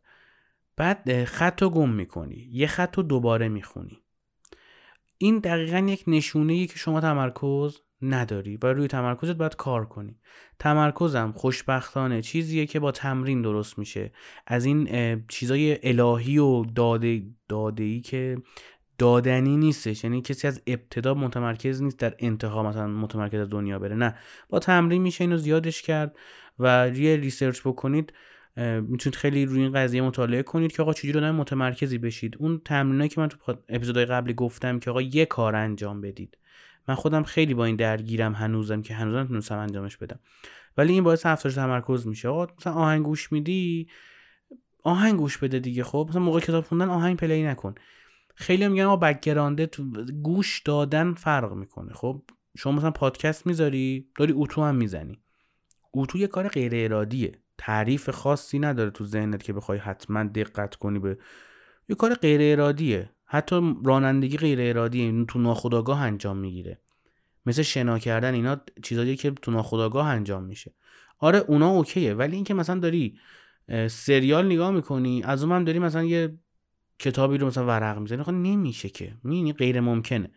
بعد 0.77 1.23
خط 1.23 1.61
رو 1.61 1.69
گم 1.69 1.89
می‌کنی. 1.89 2.49
یه 2.51 2.67
خط 2.67 2.97
رو 2.97 3.03
دوباره 3.03 3.49
می‌خونی. 3.49 4.01
این 5.17 5.39
دقیقا 5.39 5.77
یک 5.77 6.03
نشونه 6.07 6.67
که 6.67 6.77
شما 6.77 7.01
تمرکز 7.01 7.77
نداری 8.01 8.57
و 8.57 8.65
روی 8.65 8.87
تمرکزت 8.87 9.33
باید 9.33 9.55
کار 9.55 9.85
کنی. 9.85 10.19
تمرکزم 10.59 11.33
خوشبختانه 11.35 12.21
چیزیه 12.21 12.65
که 12.65 12.79
با 12.79 12.91
تمرین 12.91 13.41
درست 13.41 13.79
میشه. 13.79 14.11
از 14.47 14.65
این 14.65 14.89
چیزای 15.27 15.79
الهی 15.83 16.37
و 16.37 16.65
داده 16.65 17.23
داده 17.49 17.83
ای 17.83 18.01
که 18.01 18.37
دادنی 18.97 19.57
نیستش. 19.57 20.03
یعنی 20.03 20.21
کسی 20.21 20.47
از 20.47 20.61
ابتدا 20.67 21.13
متمرکز 21.13 21.81
نیست 21.81 21.99
در 21.99 22.15
انتها 22.19 22.63
مثلا 22.63 22.87
متمرکز 22.87 23.49
دنیا 23.49 23.79
بره. 23.79 23.95
نه. 23.95 24.15
با 24.49 24.59
تمرین 24.59 25.01
میشه 25.01 25.23
اینو 25.23 25.37
زیادش 25.37 25.81
کرد 25.81 26.15
و 26.59 26.91
یه 26.95 27.15
ریسرچ 27.15 27.61
بکنید. 27.61 28.13
می‌تونید 28.57 29.15
خیلی 29.15 29.45
روی 29.45 29.61
این 29.61 29.71
قضیه 29.71 30.01
مطالعه 30.01 30.43
کنید 30.43 30.71
که 30.71 30.81
آقا 30.81 30.93
چجوری 30.93 31.17
آدم 31.17 31.35
متمرکزی 31.35 31.97
بشید. 31.97 32.35
اون 32.39 32.61
تمرینایی 32.65 33.09
که 33.09 33.21
من 33.21 33.27
تو 33.27 33.55
اپیزودهای 33.69 34.05
قبلی 34.05 34.33
گفتم 34.33 34.79
که 34.79 34.89
آقا 34.89 35.01
یه 35.01 35.25
کار 35.25 35.55
انجام 35.55 36.01
بدید. 36.01 36.37
من 36.87 36.95
خودم 36.95 37.23
خیلی 37.23 37.53
با 37.53 37.65
این 37.65 37.75
درگیرم 37.75 38.33
هنوزم 38.33 38.81
که 38.81 38.93
هنوزم 38.93 39.19
نتونستم 39.19 39.57
انجامش 39.57 39.97
بدم. 39.97 40.19
ولی 40.77 40.93
این 40.93 41.03
باعث 41.03 41.25
افزایش 41.25 41.55
تمرکز 41.55 42.07
میشه. 42.07 42.27
آقا 42.27 42.47
مثلا 42.59 42.73
آهنگ 42.73 43.05
گوش 43.05 43.31
میدی 43.31 43.87
آهنگ 44.83 45.17
گوش 45.17 45.37
بده 45.37 45.59
دیگه 45.59 45.83
خب. 45.83 46.05
مثلا 46.09 46.21
موقع 46.21 46.39
کتاب 46.39 46.63
خوندن 46.63 46.89
آهنگ 46.89 47.17
پلی 47.17 47.43
نکن. 47.43 47.75
خیلی 48.35 48.67
میگن 48.67 48.83
آقا 48.83 48.95
بکگرانده 48.95 49.65
تو 49.65 49.83
گوش 50.23 50.61
دادن 50.61 51.13
فرق 51.13 51.53
می‌کنه. 51.53 51.93
خب 51.93 52.21
شما 52.57 52.73
مثلا 52.73 52.91
پادکست 52.91 53.47
می‌ذاری 53.47 54.09
داری 54.15 54.33
اوتو 54.33 54.63
هم 54.63 54.75
می‌زنی. 54.75 55.19
اوتو 55.91 56.17
یه 56.17 56.27
کار 56.27 56.47
غیر 56.47 56.71
ارادیه 56.75 57.39
تعریف 57.57 58.09
خاصی 58.09 58.59
نداره 58.59 58.89
تو 58.89 59.05
ذهنت 59.05 59.43
که 59.43 59.53
بخوای 59.53 59.77
حتما 59.77 60.23
دقت 60.23 60.75
کنی 60.75 60.99
به 60.99 61.17
یه 61.89 61.95
کار 61.95 62.13
غیر 62.13 62.41
ارادیه 62.41 63.09
حتی 63.25 63.75
رانندگی 63.85 64.37
غیر 64.37 64.61
ارادیه 64.61 65.25
تو 65.25 65.39
ناخودآگاه 65.39 66.01
انجام 66.01 66.37
می‌گیره. 66.37 66.79
مثل 67.45 67.61
شنا 67.61 67.99
کردن 67.99 68.33
اینا 68.33 68.57
چیزایی 68.83 69.15
که 69.15 69.31
تو 69.31 69.51
ناخودآگاه 69.51 70.07
انجام 70.07 70.43
میشه. 70.43 70.73
آره 71.19 71.39
اونا 71.39 71.69
اوکیه. 71.69 72.13
ولی 72.13 72.35
اینکه 72.35 72.53
مثلا 72.53 72.79
داری 72.79 73.19
سریال 73.87 74.45
نگاه 74.45 74.71
می‌کنی 74.71 75.23
از 75.23 75.43
اون 75.43 75.51
هم 75.51 75.63
داری 75.63 75.79
مثلا 75.79 76.03
یه 76.03 76.37
کتابی 76.99 77.37
رو 77.37 77.47
مثلا 77.47 77.65
ورق 77.65 77.99
می‌زنی. 77.99 78.23
خب 78.23 78.31
نمیشه 78.31 78.89
که. 78.89 79.13
می‌بینی 79.23 79.53
غیر 79.53 79.79
ممکنه. 79.79 80.31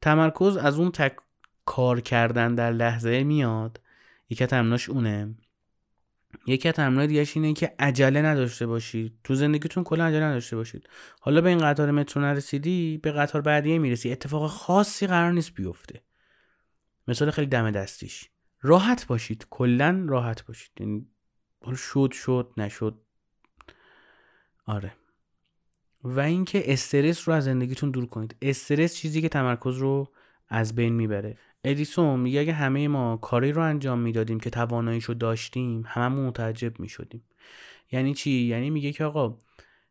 تمرکز 0.00 0.56
از 0.56 0.78
اون 0.78 0.90
تک 0.90 1.16
کار 1.64 2.00
کردن 2.00 2.54
در 2.54 2.72
لحظه 2.72 3.24
میاد. 3.24 3.80
یکی 4.30 4.46
تمناش 4.46 4.88
اونه. 4.88 5.34
یکی 6.46 6.68
از 6.68 6.74
تمرینات 6.74 7.08
دیگه 7.08 7.26
اینه 7.34 7.52
که 7.52 7.74
عجله 7.78 8.22
نداشته 8.22 8.66
باشید 8.66 9.18
تو 9.24 9.34
زندگیتون 9.34 9.84
کلا 9.84 10.06
عجله 10.06 10.24
نداشته 10.24 10.56
باشید. 10.56 10.88
حالا 11.20 11.40
به 11.40 11.48
این 11.48 11.58
قطار 11.58 11.90
مترو 11.90 12.22
نرسیدی 12.22 12.98
به 13.02 13.12
قطار 13.12 13.42
بعدیه 13.42 13.78
می‌رسی. 13.78 14.12
اتفاق 14.12 14.50
خاصی 14.50 15.06
قرار 15.06 15.32
نیست 15.32 15.54
بیفته. 15.54 16.02
مثال 17.08 17.30
خیلی 17.30 17.46
دم 17.46 17.70
دستیش. 17.70 18.30
راحت 18.60 19.06
باشید. 19.06 19.46
کلا 19.50 20.04
راحت 20.08 20.46
باشید. 20.46 20.70
یعنی 20.80 21.06
شد 21.76 22.10
شد 22.12 22.52
نشد. 22.56 23.00
آره. 24.66 24.92
و 26.04 26.20
اینکه 26.20 26.72
استرس 26.72 27.28
رو 27.28 27.34
از 27.34 27.44
زندگیتون 27.44 27.90
دور 27.90 28.06
کنید. 28.06 28.36
استرس 28.42 28.94
چیزی 28.94 29.22
که 29.22 29.28
تمرکز 29.28 29.76
رو 29.76 30.12
از 30.48 30.74
بین 30.74 30.92
می‌بره. 30.92 31.38
ادیسون 31.66 32.20
میگه 32.20 32.40
اگه 32.40 32.52
همه 32.52 32.88
ما 32.88 33.16
کاری 33.16 33.52
رو 33.52 33.62
انجام 33.62 33.98
می‌دادیم 33.98 34.40
که 34.40 34.50
تواناییشو 34.50 35.12
داشتیم 35.12 35.84
هممون 35.86 36.26
متعجب 36.26 36.80
می‌شدیم. 36.80 37.22
یعنی 37.92 38.14
چی؟ 38.14 38.30
یعنی 38.30 38.70
میگه 38.70 38.92
که 38.92 39.04
آقا 39.04 39.38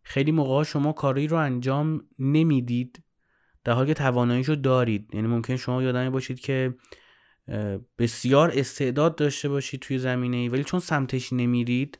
خیلی 0.03 0.31
موقع 0.31 0.63
شما 0.63 0.93
کاری 0.93 1.27
رو 1.27 1.37
انجام 1.37 2.01
نمی‌دید 2.19 3.03
در 3.63 3.73
حالی 3.73 3.87
که 3.87 3.93
تواناییشو 3.93 4.55
دارید. 4.55 5.09
یعنی 5.13 5.27
ممکن 5.27 5.55
شما 5.55 5.83
یادمی 5.83 6.09
باشید 6.09 6.39
که 6.39 6.75
بسیار 7.97 8.51
استعداد 8.55 9.15
داشته 9.15 9.49
باشید 9.49 9.79
توی 9.79 9.99
زمینه 9.99 10.37
ای 10.37 10.49
ولی 10.49 10.63
چون 10.63 10.79
سمتش 10.79 11.33
نمیرید 11.33 11.99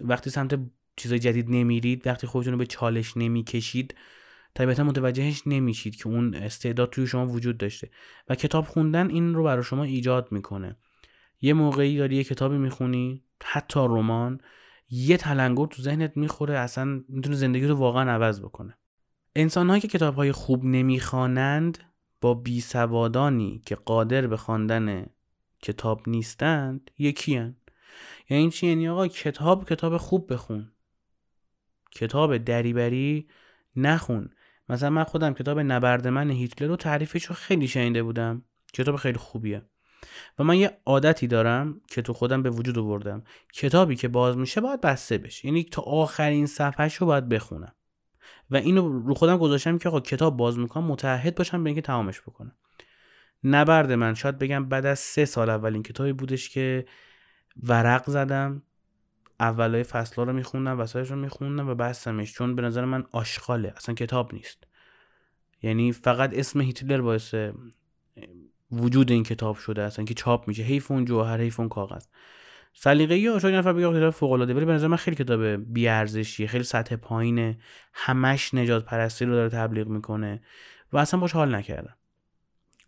وقتی 0.00 0.30
سمت 0.30 0.58
چیزای 0.96 1.18
جدید 1.18 1.50
نمیرید 1.50 2.06
وقتی 2.06 2.26
خودتون 2.26 2.52
رو 2.52 2.58
به 2.58 2.66
چالش 2.66 3.16
نمی‌کشید 3.16 3.94
طبیعتا 4.54 4.84
متوجهش 4.84 5.42
نمیشید 5.46 5.96
که 5.96 6.08
اون 6.08 6.34
استعداد 6.34 6.90
توی 6.90 7.06
شما 7.06 7.26
وجود 7.26 7.58
داشته 7.58 7.90
و 8.28 8.34
کتاب 8.34 8.64
خوندن 8.64 9.10
این 9.10 9.34
رو 9.34 9.44
برای 9.44 9.62
شما 9.62 9.82
ایجاد 9.82 10.32
می‌کنه. 10.32 10.76
یه 11.40 11.52
موقعی 11.52 11.96
داری 11.96 12.16
یه 12.16 12.24
کتابی 12.24 12.56
می‌خونی 12.56 13.22
حتی 13.44 13.80
رمان 13.80 14.40
یه 14.90 15.16
تلنگر 15.16 15.66
تو 15.66 15.82
ذهنت 15.82 16.16
می‌خوره 16.16 16.58
اصلا 16.58 17.04
می‌تونه 17.08 17.36
زندگی 17.36 17.66
رو 17.66 17.74
واقعا 17.74 18.12
عوض 18.12 18.40
بکنه. 18.40 18.78
انسان 19.36 19.80
که 19.80 19.88
کتاب 19.88 20.14
های 20.14 20.32
خوب 20.32 20.64
نمی‌خوانند 20.64 21.78
با 22.20 22.34
بیسوادانی 22.34 23.62
که 23.66 23.74
قادر 23.74 24.26
به 24.26 24.36
خواندن 24.36 25.06
کتاب 25.62 26.08
نیستند 26.08 26.90
یکی 26.98 27.36
هن. 27.36 27.56
یعنی 28.30 28.50
چی؟ 28.50 28.66
یعنی 28.66 28.88
آقا 28.88 29.08
کتاب 29.08 29.68
کتاب 29.68 29.96
خوب 29.96 30.32
بخون. 30.32 30.72
کتاب 31.90 32.36
دریبری 32.36 33.28
نخون. 33.76 34.30
مثلا 34.68 34.90
من 34.90 35.04
خودم 35.04 35.34
کتاب 35.34 35.58
نبرد 35.60 36.08
من 36.08 36.30
هیتلر 36.30 36.68
رو 36.68 36.76
تعریفش 36.76 37.24
رو 37.24 37.34
خیلی 37.34 37.68
شنیده 37.68 38.02
بودم. 38.02 38.42
کتاب 38.72 38.96
خیلی 38.96 39.18
خوبیه. 39.18 39.62
و 40.38 40.44
من 40.44 40.56
یه 40.56 40.78
عادتی 40.86 41.26
دارم 41.26 41.80
که 41.88 42.02
تو 42.02 42.12
خودم 42.12 42.42
به 42.42 42.50
وجود 42.50 42.78
آوردم. 42.78 43.22
کتابی 43.52 43.96
که 43.96 44.08
باز 44.08 44.36
میشه 44.36 44.60
باید 44.60 44.80
بسته 44.80 45.18
بشه. 45.18 45.46
یعنی 45.46 45.64
تا 45.64 45.82
آخرین 45.82 46.46
صفحهش 46.46 46.94
رو 46.94 47.06
باید 47.06 47.28
بخونم. 47.28 47.72
و 48.50 48.56
اینو 48.56 48.88
رو 48.98 49.14
خودم 49.14 49.36
گذاشتم 49.36 49.78
که 49.78 49.88
آقا 49.88 50.00
کتاب 50.00 50.36
باز 50.36 50.58
می‌کنم 50.58 50.84
متعهد 50.84 51.34
باشم 51.34 51.64
به 51.64 51.70
اینکه 51.70 51.82
تمامش 51.82 52.20
بکنم. 52.20 52.56
نبرد 53.44 53.92
من 53.92 54.14
شاید 54.14 54.38
بگم 54.38 54.68
بعد 54.68 54.86
از 54.86 54.98
سه 54.98 55.24
سال 55.24 55.50
اولین 55.50 55.82
کتابی 55.82 56.12
بودش 56.12 56.48
که 56.48 56.86
ورق 57.62 58.10
زدم. 58.10 58.62
اولای 59.40 59.82
فصل 59.82 60.24
رو 60.24 60.32
میخوندم 60.32 60.80
وسایش 60.80 61.10
رو 61.10 61.16
میخوندم 61.16 61.68
و 61.68 61.74
بستمش. 61.74 62.32
چون 62.32 62.54
به 62.54 62.62
نظر 62.62 62.84
من 62.84 63.04
آشغاله. 63.12 63.72
اصلا 63.76 63.94
کتاب 63.94 64.34
نیست. 64.34 64.64
یعنی 65.62 65.92
فقط 65.92 66.34
اسم 66.34 66.60
هیتلر 66.60 67.00
باعث 67.00 67.34
وجود 68.72 69.10
این 69.10 69.22
کتاب 69.22 69.56
شده 69.56 69.82
اصلا 69.82 70.04
که 70.04 70.14
چاپ 70.14 70.48
میشه. 70.48 70.62
حیف 70.62 70.90
اون 70.90 71.04
جوهر 71.04 71.40
حیف 71.40 71.60
اون 71.60 71.68
کاغذ. 71.68 72.06
سلیقه 72.76 73.14
ای 73.14 73.40
شاید 73.40 73.54
نفر 73.54 73.72
بگه 73.72 73.90
کتاب 73.90 74.10
فوق 74.10 74.32
العاده 74.32 74.54
ولی 74.54 74.64
به 74.64 74.72
نظر 74.72 74.86
من 74.86 74.96
خیلی 74.96 75.16
کتاب 75.16 75.44
بی 75.72 75.88
ارزشیه 75.88 76.46
خیلی 76.46 76.64
سطح 76.64 76.96
پایینه. 76.96 77.58
همش 77.92 78.54
نجات 78.54 78.84
پرستی 78.84 79.24
رو 79.24 79.32
داره 79.32 79.48
تبلیغ 79.48 79.86
می‌کنه. 79.86 80.42
و 80.92 80.98
اصلا 80.98 81.20
باش 81.20 81.32
حال 81.32 81.54
نکردم. 81.54 81.96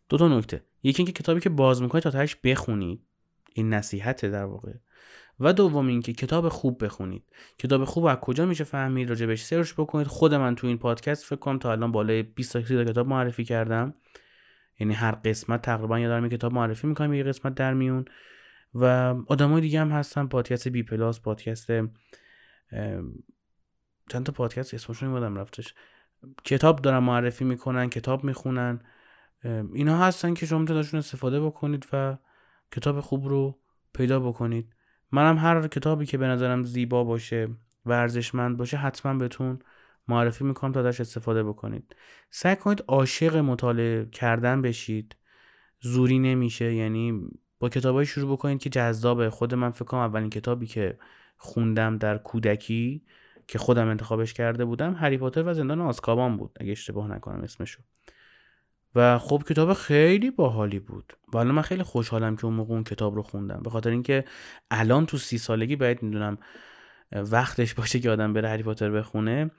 دو 0.09 0.19
تا 0.19 0.29
نکته. 0.29 0.65
یکی 0.83 1.03
اینکه 1.03 1.23
کتابی 1.23 1.41
که 1.41 1.49
باز 1.49 1.83
می‌کنید 1.83 2.05
تا 2.05 2.11
تهش 2.11 2.37
بخونید. 2.45 3.03
این 3.53 3.75
نصیحته 3.75 4.29
در 4.29 4.45
واقع. 4.45 4.73
و 5.41 5.53
دوم 5.53 5.87
اینکه 5.87 6.13
کتاب 6.13 6.49
خوب 6.49 6.85
بخونید. 6.85 7.25
کتاب 7.59 7.85
خوب 7.85 8.05
از 8.05 8.17
کجا 8.17 8.47
میشه 8.47 8.65
فهمید؟ 8.65 9.09
راجبش 9.09 9.43
search 9.43 9.73
بکنید. 9.73 10.07
خود 10.07 10.35
من 10.35 10.55
تو 10.55 10.67
این 10.67 10.79
پادکست 10.79 11.25
فکر 11.25 11.37
کنم 11.37 11.59
تا 11.59 11.73
الان 11.73 11.93
بالای 11.93 12.23
20 12.23 12.53
تا 12.53 12.85
کتاب 12.85 13.07
معرفی 13.07 13.45
کردم. 13.45 13.95
یعنی 14.81 14.95
هر 14.95 15.13
قسمت 15.13 15.63
تقریبا 15.63 15.99
یه 15.99 16.09
دارم 16.09 16.29
کتاب 16.29 16.53
معرفی 16.53 16.87
می‌کنم 16.87 17.15
یه 17.15 17.23
قسمت 17.23 17.55
در 17.55 17.75
میون. 17.75 18.05
و 18.75 18.85
آدمای 19.27 19.61
دیگه 19.61 19.81
هم 19.81 19.91
هستن. 19.91 20.27
پادکست 20.27 20.69
بی 20.69 20.83
پلاس 20.83 21.21
پادکست 21.21 21.67
چند 24.09 24.25
تا 24.25 24.33
پادکست 24.33 24.75
اسمشون 24.75 25.13
یادم 25.13 25.37
رفتش. 25.37 25.75
کتاب 26.45 26.81
دارن 26.83 26.99
معرفی 26.99 27.45
می‌کنن 27.45 27.91
کتاب 27.91 28.25
می‌خونن. 28.25 28.81
اینا 29.73 29.99
هستن 29.99 30.35
که 30.35 30.47
شما 30.47 30.59
می‌تونید 30.59 30.97
استفاده 30.97 31.41
بکنید 31.41 31.87
و 31.93 32.17
کتاب 32.73 33.01
خوب 33.01 33.29
رو 33.29 33.59
پیدا 33.95 34.21
بکنید. 34.21 34.76
منم 35.13 35.39
هر 35.39 35.69
کتابی 35.69 36.07
که 36.07 36.19
به 36.19 36.27
نظرم 36.27 36.63
زیبا 36.63 37.05
باشه 37.05 37.49
و 37.85 37.93
ارزشمند 37.93 38.57
باشه 38.57 38.77
حتما 38.77 39.15
بهتون 39.15 39.59
معرفی 40.09 40.45
می‌کنم 40.45 40.73
تا 40.73 40.81
ازش 40.81 41.01
استفاده 41.01 41.43
بکنید. 41.43 41.97
سعی 42.31 42.57
کنید 42.57 42.85
عاشق 42.89 43.37
مطالعه 43.37 44.07
کردن 44.13 44.63
بشید. 44.63 45.17
زوری 45.81 46.19
نمیشه 46.19 46.75
یعنی 46.75 47.31
با 47.59 47.69
کتابای 47.69 48.07
شروع 48.07 48.33
بکنید 48.33 48.59
که 48.59 48.71
جذابه. 48.71 49.31
خود 49.31 49.55
من 49.55 49.71
فکر 49.71 49.85
کنم 49.85 50.01
اولین 50.01 50.31
کتابی 50.31 50.67
که 50.67 50.99
خوندم 51.37 51.99
در 51.99 52.19
کودکی 52.19 53.05
که 53.47 53.59
خودم 53.59 53.89
انتخابش 53.89 54.35
کرده 54.35 54.65
بودم 54.65 54.95
هری 54.95 55.19
پاتر 55.19 55.43
و 55.43 55.55
زندان 55.55 55.81
آزکابان 55.81 56.37
بود 56.37 56.57
اگه 56.61 56.73
اشتباه 56.73 57.09
نکنم 57.09 57.41
اسمشو. 57.41 57.83
و 58.97 59.19
خب 59.19 59.43
کتاب 59.49 59.73
خیلی 59.73 60.31
باحالی 60.31 60.79
بود. 60.79 61.13
و 61.35 61.45
من 61.45 61.63
خیلی 61.63 61.83
خوشحالم 61.83 62.37
که 62.37 62.45
اون 62.45 62.55
موقع 62.55 62.75
اون 62.75 62.85
کتاب 62.85 63.15
رو 63.15 63.23
خوندم. 63.23 63.61
به 63.63 63.71
خاطر 63.71 63.91
اینکه 63.91 64.25
الان 64.71 65.07
تو 65.07 65.19
سی 65.19 65.39
سالگی 65.39 65.77
باید 65.77 66.03
می‌دونم 66.03 66.39
وقتش 67.13 67.75
باشه 67.75 68.01
که 68.01 68.11
آدم 68.11 68.33
بره 68.33 68.49
هری 68.49 68.63
بخونه. 68.63 69.51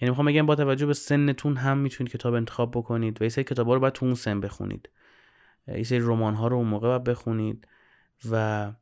یعنی 0.00 0.10
می‌خوام 0.10 0.26
بگم 0.26 0.46
با 0.46 0.54
توجه 0.54 0.86
به 0.86 0.94
سنتون 0.94 1.56
هم 1.56 1.78
می‌تونید 1.78 2.12
کتاب 2.12 2.34
انتخاب 2.34 2.70
بکنید 2.70 3.22
و 3.22 3.24
یه 3.24 3.28
سری 3.28 3.44
کتاب 3.44 3.70
رو 3.70 3.80
باید 3.80 3.92
تو 3.92 4.06
اون 4.06 4.14
سن 4.14 4.40
بخونید. 4.40 4.88
یه 5.68 5.82
سری 5.82 6.00
رمان 6.00 6.34
ها 6.34 6.48
رو 6.48 6.56
اون 6.56 6.66
موقع 6.66 6.88
باید 6.88 7.04
بخونید 7.04 7.68
و 8.30 8.72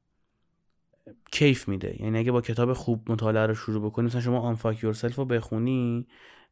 کیف 1.33 1.69
میده. 1.69 2.03
یعنی 2.03 2.19
اگه 2.19 2.33
با 2.33 2.41
کتاب 2.41 2.73
خوب 2.73 3.13
مطالعه 3.13 3.47
رو 3.47 3.55
شروع 3.55 3.85
بکنی 3.85 4.07
مثلا 4.07 4.21
شما 4.21 4.41
آنفاک 4.41 4.85
یورسلف 4.85 5.17
رو 5.17 5.25
بخونی 5.25 6.07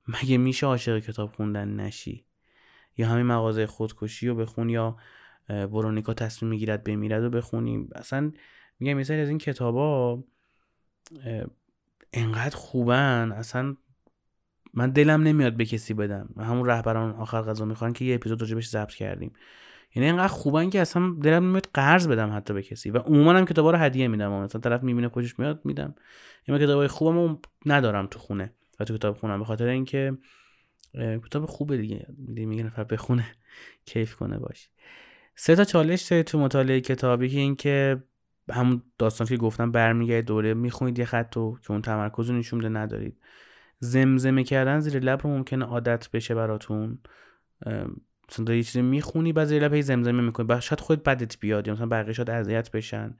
مگه 0.08 0.38
میشه 0.38 0.66
عاشق 0.66 0.98
کتاب 0.98 1.32
خوندن 1.32 1.68
نشی؟ 1.68 2.27
یا 2.98 3.08
همین 3.08 3.26
مغازه 3.26 3.66
خودکشی 3.66 4.28
رو 4.28 4.34
بخون 4.34 4.68
یا 4.68 4.96
ورونیکا 5.48 6.14
تصمیم 6.14 6.50
می‌گیرد 6.50 6.84
بمیرد 6.84 7.24
و 7.24 7.30
بخونیم 7.30 7.88
اصلا 7.94 8.32
میگم 8.80 8.94
مثال 8.94 9.16
از 9.16 9.28
این 9.28 9.38
کتابا 9.38 10.24
انقدر 12.12 12.56
خوبن. 12.56 13.32
اصلا 13.32 13.76
من 14.74 14.90
دلم 14.90 15.22
نمیاد 15.22 15.56
به 15.56 15.64
کسی 15.64 15.94
بدم. 15.94 16.28
همون 16.38 16.66
رهبران 16.66 17.14
آخر 17.14 17.42
غذا 17.42 17.64
می‌خوان 17.64 17.92
که 17.92 18.04
یه 18.04 18.14
اپیزود 18.14 18.40
راجبش 18.40 18.68
ضبط 18.68 18.94
کردیم. 18.94 19.32
یعنی 19.94 20.08
انقدر 20.08 20.28
خوبن 20.28 20.70
که 20.70 20.80
اصلا 20.80 21.14
دلم 21.22 21.44
نمیاد 21.44 21.68
قرض 21.74 22.08
بدم 22.08 22.36
حتی 22.36 22.54
به 22.54 22.62
کسی. 22.62 22.90
و 22.90 22.98
عموما 22.98 23.32
هم 23.32 23.44
کتابا 23.44 23.70
رو 23.70 23.78
هدیه 23.78 24.08
میدم. 24.08 24.32
مثلا 24.32 24.60
طرف 24.60 24.82
می‌بینه 24.82 25.08
خوشش 25.08 25.38
میاد 25.38 25.60
میدم. 25.64 25.94
یعنی 26.48 26.64
کتابای 26.64 26.88
خوبم 26.88 27.38
ندارم 27.66 28.06
تو 28.06 28.18
خونه 28.18 28.52
و 28.80 28.84
تو 28.84 28.96
کتاب 28.96 29.16
خونم 29.16 29.38
به 29.38 29.44
خاطر 29.44 29.66
اینکه 29.68 30.18
کتاب 30.94 31.46
خوبه 31.46 31.76
دیگه. 31.76 32.06
میگه 32.26 32.62
نفر 32.62 32.84
بخونه. 32.84 33.26
کیف 33.84 34.14
کنه 34.14 34.38
باش. 34.38 34.68
سه 35.34 35.56
تا 35.56 35.64
چالش 35.64 36.08
تو 36.08 36.38
مطالعه 36.38 36.80
کتابی 36.80 37.28
که 37.28 37.38
این 37.38 37.56
که 37.56 38.02
همون 38.50 38.82
داستان 38.98 39.26
که 39.26 39.36
گفتم 39.36 39.72
برمیگرد 39.72 40.24
دوره 40.24 40.54
می‌خونید 40.54 40.98
یه 40.98 41.04
خط 41.04 41.30
تو 41.30 41.58
که 41.62 41.70
اون 41.70 41.82
تمرکز 41.82 42.30
رو 42.30 42.36
نشون 42.36 42.76
ندارید. 42.76 43.16
زمزمه 43.78 44.44
کردن 44.44 44.80
زیر 44.80 44.98
لب 44.98 45.20
رو 45.24 45.30
ممکنه 45.30 45.64
عادت 45.64 46.10
بشه 46.10 46.34
براتون. 46.34 46.98
مثلا 48.30 48.54
یه 48.54 48.62
چیزی 48.62 48.82
می‌خونی 48.82 49.32
بعد 49.32 49.46
زیر 49.46 49.62
لب 49.62 49.74
هی 49.74 49.82
زمزمه 49.82 50.22
می‌کنی. 50.22 50.60
شاید 50.60 50.80
خود 50.80 51.02
بدت 51.02 51.38
بیاد 51.38 51.66
یا 51.66 51.74
مثلا 51.74 51.86
بقیه 51.86 52.12
شاید 52.12 52.30
اذیت 52.30 52.70
بشن. 52.70 53.16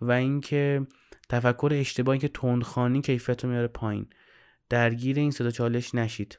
و 0.00 0.12
اینکه 0.12 0.86
تفکر 1.28 1.70
اشتباهی 1.72 2.18
که 2.18 2.28
تندخانی 2.28 3.02
کیفیت 3.02 3.44
رو 3.44 3.50
میاره 3.50 3.66
پایین. 3.66 4.06
درگیر 4.68 5.18
این 5.18 5.30
صدا 5.30 5.50
چالش 5.50 5.94
نشید. 5.94 6.38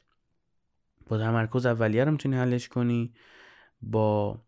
با 1.08 1.18
تمرکز 1.18 1.66
اولیه 1.66 2.04
رو 2.04 2.10
می‌تونی 2.10 2.36
حلش 2.36 2.68
کنی 2.68 3.12
با 3.82 4.42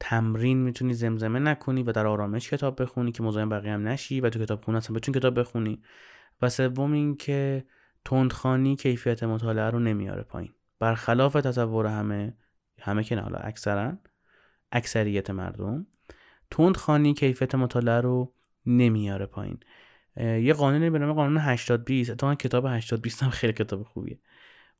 تمرین 0.00 0.58
می‌تونی 0.58 0.94
زمزمه 0.94 1.38
نکنی 1.38 1.82
و 1.82 1.92
در 1.92 2.06
آرامش 2.06 2.50
کتاب 2.50 2.82
بخونی 2.82 3.12
که 3.12 3.22
مزاحم 3.22 3.48
بقیه 3.48 3.72
هم 3.72 3.88
نشی 3.88 4.20
و 4.20 4.30
تو 4.30 4.38
کتاب 4.38 4.64
خونه 4.64 4.78
اصلا 4.78 4.96
بتونی 4.96 5.18
کتاب 5.18 5.40
بخونی. 5.40 5.82
و 6.42 6.48
سوم 6.48 6.92
اینکه 6.92 7.64
تندخانی 8.04 8.76
کیفیت 8.76 9.22
مطالعه 9.22 9.70
رو 9.70 9.78
نمیاره 9.78 10.22
پایین. 10.22 10.52
برخلاف 10.78 11.32
تصور 11.32 11.86
همه 11.86 12.34
همه 12.80 13.04
که 13.04 13.14
نه 13.14 13.22
حالا 13.22 13.38
اکثرا 13.38 13.92
اکثریت 14.72 15.30
مردم 15.30 15.86
تندخانی 16.50 17.14
کیفیت 17.14 17.54
مطالعه 17.54 18.00
رو 18.00 18.34
نمیاره 18.66 19.26
پایین. 19.26 19.58
یه 20.16 20.52
قانونی 20.52 20.90
به 20.90 20.98
نام 20.98 21.12
قانون 21.12 21.38
80 21.38 21.84
20 21.84 22.10
اتفاقا 22.10 22.34
کتاب 22.34 22.66
80 22.66 23.02
20 23.02 23.22
هم 23.22 23.30
خیلی 23.30 23.52
کتاب 23.52 23.82
خوبیه. 23.82 24.18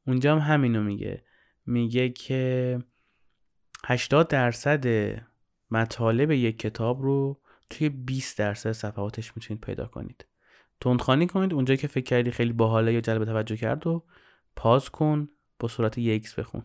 اونجا 0.06 0.38
هم 0.38 0.54
همینو 0.54 0.82
میگه. 0.82 1.24
میگه 1.66 2.08
که 2.08 2.78
80 3.84 4.28
درصد 4.28 4.86
مطالب 5.70 6.30
یک 6.30 6.58
کتاب 6.58 7.02
رو 7.02 7.40
توی 7.70 7.88
20 7.88 8.38
درصد 8.38 8.72
صفحاتش 8.72 9.36
می‌تونید 9.36 9.64
پیدا 9.64 9.86
کنید. 9.86 10.26
تندخانی 10.80 11.26
کنید 11.26 11.54
اونجا 11.54 11.76
که 11.76 11.86
فکر 11.86 12.04
کردی 12.04 12.30
خیلی 12.30 12.52
باحاله 12.52 12.92
یا 12.92 13.00
جلب 13.00 13.24
توجه 13.24 13.56
کرد 13.56 13.86
و 13.86 14.04
پاز 14.56 14.90
کن 14.90 15.28
با 15.58 15.68
صورت 15.68 15.98
یکس 15.98 16.34
بخون. 16.34 16.62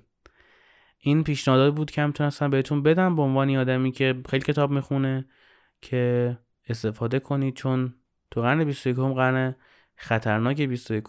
این 0.98 1.24
پیشنهاد 1.24 1.76
بود 1.76 1.92
که 1.92 2.06
می‌تونستم 2.06 2.50
بهتون 2.50 2.84
بدم 2.84 3.16
به 3.16 3.22
عنوان 3.22 3.56
آدمی 3.56 3.92
که 3.92 4.22
خیلی 4.30 4.44
کتاب 4.44 4.72
می‌خونه 4.72 5.26
که 5.82 6.38
استفاده 6.70 7.20
کنید 7.20 7.54
چون 7.56 7.96
تو 8.32 8.42
قرن 8.42 8.64
21 8.64 8.96
قرن 8.96 9.56
خطرناک 9.96 10.62
21 10.62 11.04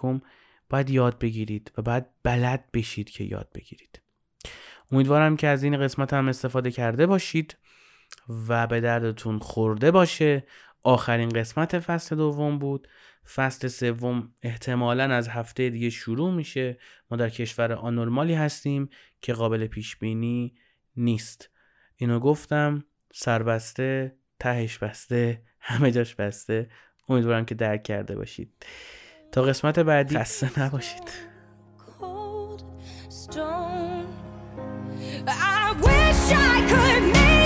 باید 0.70 0.90
یاد 0.90 1.18
بگیرید 1.18 1.72
و 1.79 1.83
باید 1.83 2.05
بلد 2.22 2.64
بشید 2.72 3.11
که 3.11 3.24
یاد 3.24 3.48
بگیرید. 3.55 4.00
امیدوارم 4.92 5.37
که 5.37 5.46
از 5.46 5.62
این 5.62 5.76
قسمت 5.81 6.12
هم 6.12 6.29
استفاده 6.29 6.70
کرده 6.70 7.07
باشید 7.07 7.57
و 8.48 8.66
به 8.66 8.81
دردتون 8.81 9.38
خورده 9.38 9.90
باشه. 9.90 10.44
آخرین 10.83 11.29
قسمت 11.29 11.79
فصل 11.79 12.16
دوم 12.16 12.59
بود. 12.59 12.88
فصل 13.35 13.68
سوم 13.68 14.35
احتمالا 14.42 15.05
از 15.05 15.29
هفته 15.29 15.70
دیگه 15.70 15.90
شروع 15.90 16.35
میشه. 16.35 16.79
ما 17.11 17.16
در 17.16 17.29
کشور 17.29 17.72
آنورمالی 17.72 18.35
هستیم 18.35 18.88
که 19.22 19.33
قابل 19.33 19.66
پیش 19.66 19.96
بینی 19.96 20.55
نیست. 20.96 21.50
اینو 21.96 22.20
گفتم 22.20 22.85
سربسته 23.12 24.16
تهش 24.40 24.79
بسته 24.79 25.42
همه 25.61 25.90
جاش 25.90 26.14
بسته. 26.14 26.70
امیدوارم 27.09 27.44
که 27.44 27.55
درک 27.55 27.83
کرده 27.83 28.16
باشید. 28.16 28.66
تا 29.37 29.42
قسمت 29.42 29.79
بعدی. 29.79 30.18
خسته 30.18 30.61
نباشید. 30.61 31.03
I 35.29 35.75
wish 35.87 36.25
I 36.33 36.57
could 36.70 37.05
make 37.16 37.45